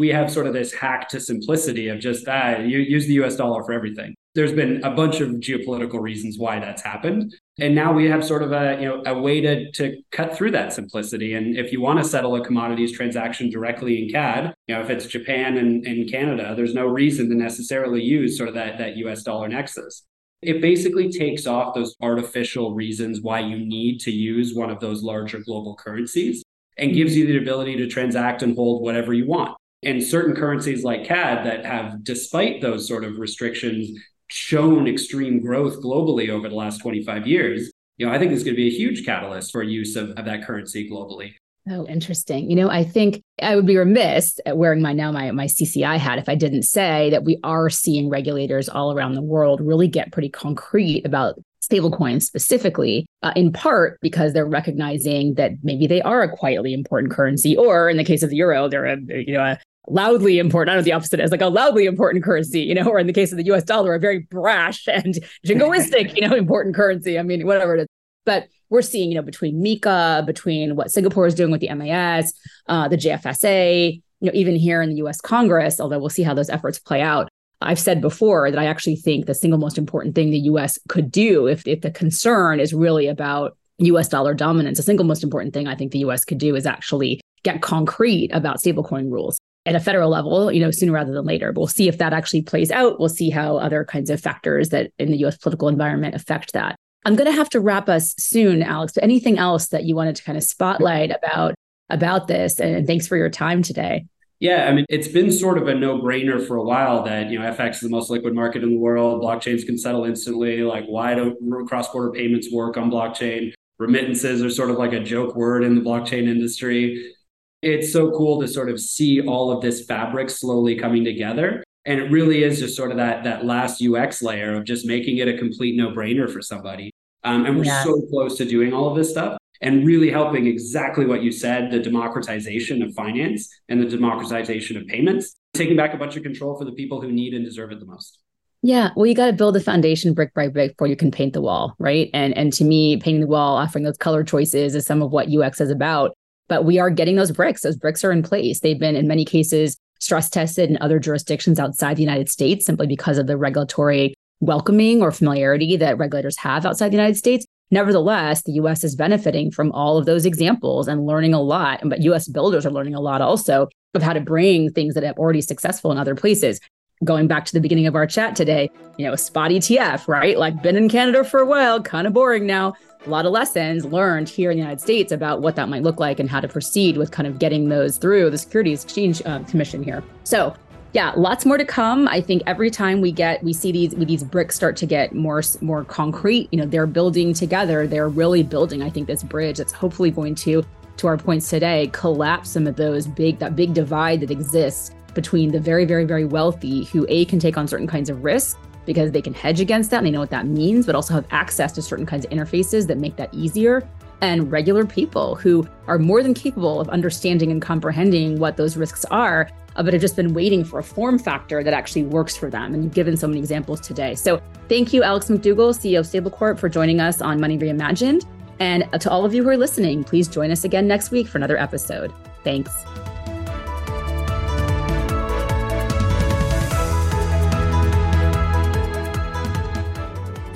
we 0.01 0.09
have 0.09 0.33
sort 0.33 0.47
of 0.47 0.55
this 0.55 0.73
hack 0.73 1.09
to 1.11 1.21
simplicity 1.21 1.89
of 1.89 2.01
just 2.01 2.27
ah, 2.27 2.57
you 2.57 2.79
use 2.79 3.07
the 3.07 3.13
US 3.23 3.37
dollar 3.37 3.63
for 3.63 3.73
everything. 3.73 4.15
There's 4.35 4.53
been 4.53 4.83
a 4.83 4.91
bunch 4.91 5.21
of 5.21 5.29
geopolitical 5.33 6.01
reasons 6.01 6.39
why 6.39 6.59
that's 6.59 6.83
happened. 6.83 7.35
And 7.59 7.75
now 7.75 7.93
we 7.93 8.09
have 8.09 8.25
sort 8.25 8.43
of 8.43 8.53
a, 8.53 8.79
you 8.81 8.89
know, 8.89 9.03
a 9.05 9.21
way 9.21 9.43
to, 9.43 9.71
to 9.73 10.01
cut 10.11 10.35
through 10.35 10.53
that 10.53 10.73
simplicity. 10.73 11.35
And 11.35 11.57
if 11.57 11.71
you 11.71 11.83
want 11.83 11.99
to 11.99 12.05
settle 12.09 12.35
a 12.37 12.45
commodities 12.45 12.93
transaction 12.93 13.51
directly 13.51 14.03
in 14.03 14.09
CAD, 14.09 14.55
you 14.69 14.75
know, 14.75 14.81
if 14.81 14.89
it's 14.89 15.07
Japan 15.07 15.59
and, 15.59 15.85
and 15.85 16.11
Canada, 16.11 16.55
there's 16.57 16.75
no 16.75 16.87
reason 16.87 17.29
to 17.29 17.35
necessarily 17.35 18.03
use 18.03 18.39
sort 18.39 18.49
of 18.49 18.55
that, 18.55 18.79
that 18.79 18.97
US 18.97 19.23
dollar 19.23 19.49
nexus. 19.49 20.05
It 20.41 20.63
basically 20.63 21.11
takes 21.11 21.47
off 21.47 21.75
those 21.75 21.95
artificial 22.01 22.75
reasons 22.75 23.21
why 23.21 23.41
you 23.41 23.59
need 23.59 24.01
to 24.01 24.11
use 24.11 24.55
one 24.55 24.71
of 24.71 24.81
those 24.81 25.03
larger 25.03 25.41
global 25.41 25.77
currencies 25.77 26.43
and 26.79 26.95
gives 26.95 27.15
you 27.15 27.27
the 27.27 27.37
ability 27.37 27.77
to 27.77 27.87
transact 27.87 28.43
and 28.43 28.57
hold 28.57 28.83
whatever 28.83 29.13
you 29.13 29.27
want. 29.27 29.57
And 29.83 30.03
certain 30.03 30.35
currencies 30.35 30.85
like 30.85 31.05
CAD 31.05 31.47
that 31.47 31.65
have, 31.65 32.05
despite 32.05 32.61
those 32.61 32.87
sort 32.87 33.05
of 33.05 33.19
restrictions, 33.19 33.91
shown 34.29 34.87
extreme 34.87 35.41
growth 35.41 35.83
globally 35.83 36.29
over 36.29 36.49
the 36.49 36.55
last 36.55 36.79
25 36.79 37.27
years, 37.27 37.73
you 37.97 38.07
know, 38.07 38.13
I 38.13 38.19
think 38.19 38.33
it's 38.33 38.45
going 38.45 38.55
to 38.55 38.61
be 38.61 38.69
a 38.69 38.79
huge 38.79 39.05
catalyst 39.05 39.53
for 39.53 39.63
use 39.63 39.97
of, 39.97 40.11
of 40.11 40.25
that 40.25 40.45
currency 40.45 40.89
globally. 40.89 41.33
Oh, 41.69 41.87
interesting. 41.87 42.49
You 42.49 42.57
know, 42.57 42.71
I 42.71 42.85
think 42.85 43.23
I 43.43 43.55
would 43.55 43.67
be 43.67 43.77
remiss 43.77 44.41
at 44.47 44.57
wearing 44.57 44.81
my 44.81 44.93
now 44.93 45.13
my 45.13 45.31
my 45.31 45.45
CCI 45.45 45.99
hat 45.99 46.19
if 46.19 46.29
I 46.29 46.35
didn't 46.35 46.63
say 46.63 47.11
that 47.11 47.25
we 47.25 47.39
are 47.45 47.69
seeing 47.69 48.09
regulators 48.09 48.69
all 48.69 48.97
around 48.97 49.15
the 49.15 49.23
world 49.23 49.61
really 49.61 49.87
get 49.87 50.11
pretty 50.11 50.31
concrete 50.31 51.05
about 51.05 51.39
stablecoins 51.63 52.23
specifically, 52.23 53.07
uh, 53.23 53.33
in 53.37 53.53
part 53.53 53.99
because 54.01 54.33
they're 54.33 54.47
recognizing 54.47 55.35
that 55.35 55.53
maybe 55.63 55.87
they 55.87 56.01
are 56.03 56.23
a 56.23 56.35
quietly 56.35 56.73
important 56.73 57.13
currency, 57.13 57.57
or 57.57 57.91
in 57.91 57.99
the 57.99 58.05
case 58.05 58.23
of 58.23 58.31
the 58.31 58.37
euro, 58.37 58.69
they're 58.69 58.87
a 58.87 58.97
you 58.99 59.35
know 59.35 59.43
a 59.45 59.59
loudly 59.89 60.39
important. 60.39 60.71
I 60.71 60.75
don't 60.75 60.81
know 60.81 60.85
the 60.85 60.93
opposite 60.93 61.21
is 61.21 61.31
like 61.31 61.41
a 61.41 61.47
loudly 61.47 61.87
important 61.87 62.25
currency, 62.25 62.61
you 62.61 62.75
know, 62.75 62.87
or 62.87 62.99
in 62.99 63.07
the 63.07 63.13
case 63.13 63.33
of 63.33 63.39
the 63.39 63.45
US 63.53 63.65
dollar, 63.65 63.95
a 63.95 63.99
very 63.99 64.21
brash 64.21 64.87
and 64.87 65.15
jingoistic, 65.47 66.17
you 66.17 66.27
know, 66.27 66.35
important 66.35 66.75
currency. 66.75 67.19
I 67.19 67.23
mean, 67.23 67.47
whatever 67.47 67.77
it 67.77 67.81
is. 67.83 67.87
But 68.27 68.49
we're 68.69 68.83
seeing, 68.83 69.11
you 69.11 69.17
know, 69.17 69.23
between 69.23 69.63
MiCA, 69.63 70.25
between 70.27 70.77
what 70.77 70.91
Singapore 70.91 71.27
is 71.27 71.35
doing 71.35 71.51
with 71.51 71.61
the 71.61 71.75
MAS, 71.75 72.33
uh, 72.69 72.87
the 72.89 72.97
JFSA, 72.97 74.01
you 74.21 74.27
know, 74.27 74.33
even 74.35 74.55
here 74.55 74.83
in 74.83 74.91
the 74.91 74.97
US 74.97 75.21
Congress, 75.21 75.81
although 75.81 75.99
we'll 75.99 76.11
see 76.11 76.23
how 76.23 76.35
those 76.35 76.51
efforts 76.51 76.79
play 76.79 77.01
out. 77.01 77.29
I've 77.63 77.79
said 77.79 78.01
before 78.01 78.51
that 78.51 78.59
I 78.59 78.67
actually 78.67 78.97
think 78.97 79.27
the 79.27 79.35
single 79.35 79.59
most 79.59 79.77
important 79.77 80.15
thing 80.15 80.31
the 80.31 80.39
US 80.39 80.79
could 80.89 81.11
do 81.11 81.47
if, 81.47 81.67
if 81.67 81.81
the 81.81 81.91
concern 81.91 82.61
is 82.61 82.73
really 82.73 83.07
about 83.07 83.57
US 83.79 84.09
dollar 84.09 84.35
dominance, 84.35 84.79
the 84.79 84.83
single 84.83 85.07
most 85.07 85.25
important 85.25 85.55
thing 85.55 85.67
I 85.67 85.75
think 85.75 85.93
the 85.93 86.01
US 86.01 86.25
could 86.25 86.39
do 86.39 86.55
is 86.55 86.67
actually 86.67 87.21
get 87.43 87.63
concrete 87.63 88.31
about 88.33 88.59
stablecoin 88.59 89.11
rules 89.11 89.39
at 89.67 89.75
a 89.75 89.81
federal 89.81 90.11
level, 90.11 90.51
you 90.51 90.61
know, 90.61 90.71
sooner 90.71 90.93
rather 90.93 91.13
than 91.13 91.25
later. 91.25 91.53
But 91.53 91.61
we'll 91.61 91.69
see 91.69 91.89
if 91.89 91.99
that 91.99 92.13
actually 92.13 92.43
plays 92.43 92.71
out. 92.71 92.99
We'll 92.99 93.09
see 93.09 93.31
how 93.31 93.57
other 93.59 93.85
kinds 93.85 94.11
of 94.11 94.21
factors 94.21 94.71
that 94.71 94.91
in 94.99 95.11
the 95.11 95.19
US 95.27 95.37
political 95.37 95.69
environment 95.69 96.15
affect 96.15 96.53
that. 96.53 96.77
I'm 97.05 97.17
going 97.17 97.31
to 97.31 97.37
have 97.37 97.51
to 97.51 97.61
wrap 97.61 97.89
us 97.89 98.15
soon, 98.19 98.63
Alex. 98.63 98.93
But 98.95 99.05
anything 99.05 99.39
else 99.39 99.69
that 99.69 99.85
you 99.85 99.95
wanted 99.95 100.17
to 100.17 100.25
kind 100.25 100.37
of 100.37 100.45
spotlight 100.45 101.11
about 101.11 101.55
about 101.89 102.29
this? 102.29 102.61
And 102.61 102.87
thanks 102.87 103.07
for 103.07 103.17
your 103.17 103.31
time 103.31 103.63
today. 103.63 104.07
Yeah, 104.39 104.67
I 104.69 104.73
mean, 104.73 104.87
it's 104.89 105.09
been 105.09 105.31
sort 105.31 105.59
of 105.59 105.69
a 105.69 105.75
no-brainer 105.75 106.47
for 106.47 106.57
a 106.57 106.63
while 106.63 107.03
that 107.03 107.29
you 107.31 107.39
know 107.39 107.45
FX 107.53 107.75
is 107.75 107.81
the 107.81 107.91
most 107.91 108.09
liquid 108.09 108.35
market 108.35 108.63
in 108.63 108.71
the 108.71 108.79
world. 108.79 109.23
Blockchains 109.23 109.67
can 109.67 109.77
settle 109.77 110.07
instantly. 110.07 110.63
Like, 110.63 110.87
why 110.87 111.15
do 111.15 111.37
cross-border 111.69 112.13
payments 112.13 112.51
work 112.51 112.79
on 112.79 112.91
blockchain? 112.91 113.53
Remittances 113.79 114.43
are 114.43 114.51
sort 114.51 114.71
of 114.71 114.79
like 114.79 114.93
a 114.95 115.01
joke 115.01 115.37
word 115.37 115.63
in 115.63 115.75
the 115.75 115.83
blockchain 115.83 116.27
industry 116.29 117.15
it's 117.63 117.93
so 117.93 118.11
cool 118.13 118.41
to 118.41 118.49
sort 118.49 118.71
of 118.71 118.81
see 118.81 119.21
all 119.27 119.51
of 119.51 119.61
this 119.61 119.85
fabric 119.85 120.31
slowly 120.31 120.77
coming 120.77 121.05
together. 121.05 121.63
And 121.85 122.01
it 122.01 122.11
really 122.11 122.45
is 122.45 122.59
just 122.59 122.77
sort 122.77 122.91
of 122.91 122.99
that 122.99 123.25
that 123.25 123.45
last 123.45 123.83
ux 123.83 124.23
layer 124.23 124.55
of 124.55 124.65
just 124.65 124.87
making 124.87 125.19
it 125.19 125.29
a 125.29 125.39
complete 125.39 125.77
no-brainer 125.77 126.31
for 126.31 126.43
somebody. 126.43 126.91
Um, 127.25 127.47
and 127.47 127.57
we're 127.57 127.65
yeah. 127.65 127.85
so 127.85 128.01
close 128.11 128.37
to 128.39 128.45
doing 128.45 128.73
all 128.73 128.89
of 128.89 128.97
this 128.97 129.11
stuff 129.11 129.37
and 129.61 129.87
really 129.87 130.11
helping 130.11 130.47
exactly 130.47 131.05
what 131.05 131.23
you 131.23 131.31
said 131.31 131.71
the 131.71 131.79
democratization 131.79 132.83
of 132.83 132.95
finance 132.95 133.49
and 133.69 133.81
the 133.81 133.87
democratization 133.87 134.77
of 134.77 134.87
payments 134.87 135.37
taking 135.53 135.77
back 135.77 135.93
a 135.93 135.99
bunch 135.99 136.17
of 136.17 136.23
control 136.23 136.57
for 136.57 136.65
the 136.65 136.73
people 136.73 137.01
who 137.01 137.13
need 137.13 137.35
and 137.35 137.45
deserve 137.45 137.73
it 137.73 137.81
the 137.81 137.87
most. 137.87 138.19
Yeah, 138.63 138.91
well, 138.95 139.07
you 139.07 139.15
got 139.15 139.27
to 139.27 139.33
build 139.33 139.55
the 139.55 139.61
foundation 139.61 140.13
brick 140.13 140.35
by 140.35 140.49
brick 140.49 140.73
before 140.73 140.87
you 140.87 140.97
can 140.97 141.11
paint 141.11 141.33
the 141.33 141.41
wall, 141.41 141.75
right? 141.79 142.11
And 142.13 142.37
and 142.37 142.53
to 142.55 142.65
me, 142.65 142.99
painting 142.99 143.23
the 143.23 143.27
wall, 143.27 143.57
offering 143.57 143.85
those 143.85 143.97
color 143.97 144.23
choices, 144.23 144.75
is 144.75 144.85
some 144.85 145.03
of 145.03 145.13
what 145.13 145.29
UX 145.35 145.63
is 145.63 145.71
about 145.71 146.15
but 146.51 146.65
we 146.65 146.81
are 146.81 146.91
getting 146.91 147.15
those 147.15 147.31
bricks. 147.31 147.63
Those 147.63 147.77
bricks 147.77 148.05
are 148.05 148.11
in 148.11 148.25
place. 148.25 148.59
They've 148.59 148.79
been, 148.79 148.97
in 148.97 149.07
many 149.07 149.25
cases, 149.25 149.79
stress 150.01 150.29
tested 150.29 150.69
in 150.69 150.79
other 150.81 150.99
jurisdictions 150.99 151.61
outside 151.61 151.97
the 151.97 152.03
United 152.03 152.29
States 152.29 152.67
simply 152.67 152.89
because 152.89 153.19
of 153.19 153.29
the 153.29 153.37
regulatory 153.37 154.15
welcoming 154.41 155.01
or 155.01 155.13
familiarity 155.13 155.77
that 155.77 155.97
regulators 155.97 156.37
have 156.39 156.67
outside 156.67 156.89
the 156.89 156.97
United 156.97 157.17
States. 157.17 157.47
Nevertheless, 157.71 158.43
the 158.43 158.55
US 158.55 158.83
is 158.83 158.97
benefiting 158.97 159.53
from 159.53 159.71
all 159.71 159.97
of 159.97 160.07
those 160.07 160.27
examples 160.27 160.89
and 160.89 161.07
learning 161.07 161.35
a 161.35 161.41
lot. 161.41 161.83
But 161.85 162.03
US 162.03 162.27
builders 162.27 162.67
are 162.67 162.73
learning 162.73 162.97
a 162.97 163.01
lot 163.01 163.21
also 163.21 163.69
of 163.95 164.03
how 164.03 164.13
to 164.13 164.21
bring 164.21 164.73
things 164.73 164.95
that 164.95 165.05
have 165.05 165.19
already 165.19 165.43
successful 165.43 165.93
in 165.93 165.99
other 165.99 166.17
places. 166.17 166.59
Going 167.05 167.29
back 167.29 167.45
to 167.45 167.53
the 167.53 167.61
beginning 167.61 167.87
of 167.87 167.95
our 167.95 168.07
chat 168.07 168.35
today, 168.35 168.71
you 168.99 169.07
know, 169.07 169.15
spot 169.15 169.53
ETF, 169.53 170.09
right? 170.09 170.37
Like 170.37 170.63
been 170.63 170.77
in 170.77 170.89
Canada 170.89 171.23
for 171.23 171.39
a 171.39 171.47
while, 171.47 171.81
kind 171.81 172.09
of 172.09 172.13
boring 172.13 172.45
now 172.45 172.75
a 173.07 173.11
lot 173.11 173.25
of 173.25 173.33
lessons 173.33 173.85
learned 173.87 174.29
here 174.29 174.51
in 174.51 174.57
the 174.57 174.63
United 174.63 174.81
States 174.81 175.11
about 175.11 175.41
what 175.41 175.57
that 175.57 175.69
might 175.69 175.83
look 175.83 175.99
like 175.99 176.21
and 176.21 176.29
how 176.29 176.41
to 176.41 176.49
proceed 176.49 176.97
with 176.97 177.11
kind 177.11 177.27
of 177.27 177.39
getting 177.39 177.69
those 177.69 177.97
through 177.97 178.31
the 178.31 178.39
Securities 178.39 178.85
Exchange 178.85 179.23
uh, 179.25 179.39
Commission 179.45 179.83
here. 179.83 180.05
So, 180.25 180.55
yeah, 180.93 181.13
lots 181.17 181.47
more 181.47 181.57
to 181.57 181.65
come. 181.65 182.09
I 182.09 182.21
think 182.21 182.43
every 182.47 182.69
time 182.69 183.01
we 183.01 183.13
get 183.13 183.43
we 183.45 183.53
see 183.53 183.71
these 183.71 183.93
these 183.93 184.25
bricks 184.25 184.57
start 184.57 184.77
to 184.79 184.87
get 184.87 185.15
more 185.15 185.41
more 185.61 185.85
concrete. 185.85 186.49
You 186.51 186.59
know, 186.59 186.67
they're 186.67 186.87
building 186.87 187.33
together. 187.33 187.87
They're 187.87 188.09
really 188.09 188.43
building. 188.43 188.83
I 188.83 188.91
think 188.91 189.07
this 189.07 189.23
bridge 189.23 189.59
that's 189.59 189.73
hopefully 189.73 190.11
going 190.11 190.35
to, 190.37 190.65
to 190.97 191.07
our 191.07 191.17
points 191.17 191.49
today, 191.49 191.89
collapse 191.93 192.51
some 192.51 192.67
of 192.67 192.77
those 192.77 193.07
big 193.07 193.39
that 193.39 193.55
big 193.55 193.73
divide 193.73 194.21
that 194.21 194.33
exists 194.33 194.91
between 195.15 195.53
the 195.53 195.61
very 195.61 195.85
very 195.85 196.05
very 196.05 196.25
wealthy 196.25 196.85
who 196.85 197.07
a 197.09 197.25
can 197.25 197.39
take 197.39 197.57
on 197.57 197.67
certain 197.67 197.87
kinds 197.87 198.11
of 198.11 198.23
risks 198.23 198.57
because 198.87 199.13
they 199.13 199.23
can 199.23 199.35
hedge 199.35 199.61
against 199.61 199.91
that 199.91 199.99
and 199.99 200.07
they 200.07 200.11
know 200.11 200.21
what 200.21 200.31
that 200.31 200.47
means, 200.47 200.87
but 200.87 200.95
also 200.95 201.15
have 201.15 201.27
access 201.31 201.73
to 201.73 201.83
certain 201.83 202.07
kinds 202.07 202.25
of 202.25 202.31
interfaces 202.31 202.87
that 202.87 202.99
make 202.99 203.17
that 203.17 203.33
easier. 203.33 203.89
And 204.23 204.53
regular 204.53 204.85
people 204.85 205.35
who 205.35 205.67
are 205.87 205.99
more 205.99 206.23
than 206.23 206.35
capable 206.35 206.79
of 206.81 206.89
understanding 206.91 207.51
and 207.51 207.63
comprehending 207.63 208.39
what 208.39 208.57
those 208.57 208.77
risks 208.77 209.05
are, 209.07 209.49
uh, 209.77 209.83
but 209.83 209.95
have 209.95 210.03
just 210.03 210.17
been 210.17 210.35
waiting 210.35 210.63
for 210.63 210.79
a 210.79 210.83
form 210.83 211.19
factor 211.19 211.65
that 211.65 211.73
actually 211.73 212.03
works 212.03 212.37
for 212.37 212.51
them. 212.51 212.75
And 212.75 212.85
you've 212.85 212.95
given 212.95 213.17
so 213.17 213.27
many 213.27 213.39
examples 213.41 213.81
today. 213.81 214.15
So 214.15 214.43
thank 214.69 214.93
you, 214.93 215.03
Alex 215.03 215.29
McDougall, 215.29 215.73
CEO 215.73 216.01
of 216.01 216.07
StableCorp, 216.07 216.59
for 216.59 216.69
joining 216.69 217.01
us 217.01 217.23
on 217.23 217.41
Money 217.41 217.59
Reimagined. 217.59 218.27
And 218.59 218.85
to 219.01 219.11
all 219.11 219.25
of 219.25 219.33
you 219.33 219.43
who 219.43 219.49
are 219.49 219.57
listening, 219.57 220.05
please 220.05 220.29
join 220.29 220.51
us 220.51 220.65
again 220.65 220.87
next 220.87 221.11
week 221.11 221.27
for 221.27 221.39
another 221.39 221.57
episode. 221.57 222.13
Thanks. 222.45 222.71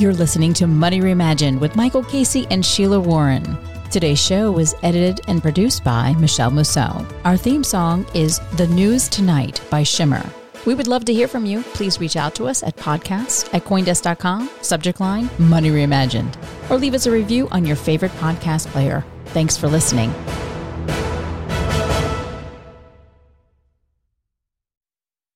You're 0.05 0.13
listening 0.13 0.53
to 0.55 0.67
Money 0.67 1.01
Reimagined 1.01 1.61
with 1.61 1.77
Michael 1.77 2.05
Casey 2.05 2.47
and 2.51 2.63
Sheila 2.63 3.01
Warren. 3.01 3.57
Today's 3.91 4.21
show 4.21 4.53
was 4.53 4.75
edited 4.83 5.23
and 5.29 5.41
produced 5.41 5.83
by 5.83 6.13
Michele 6.19 6.51
Musso. 6.51 7.07
Our 7.25 7.39
theme 7.39 7.65
song 7.65 8.05
is 8.13 8.39
The 8.59 8.67
News 8.67 9.09
Tonight 9.09 9.63
by 9.71 9.83
Shimmer. 9.83 10.23
We 10.67 10.75
would 10.75 10.89
love 10.89 11.07
to 11.07 11.15
hear 11.15 11.27
from 11.27 11.47
you. 11.47 11.63
Please 11.73 12.01
reach 12.01 12.17
out 12.17 12.35
to 12.35 12.45
us 12.45 12.63
at 12.63 12.77
podcast 12.77 13.49
at 13.55 13.65
coindesk.com, 13.65 14.51
subject 14.61 15.01
line 15.01 15.31
Money 15.39 15.71
Reimagined, 15.71 16.37
or 16.71 16.77
leave 16.77 16.93
us 16.93 17.07
a 17.07 17.11
review 17.11 17.49
on 17.49 17.65
your 17.65 17.77
favorite 17.77 18.13
podcast 18.19 18.67
player. 18.67 19.07
Thanks 19.29 19.57
for 19.57 19.69
listening. 19.69 20.13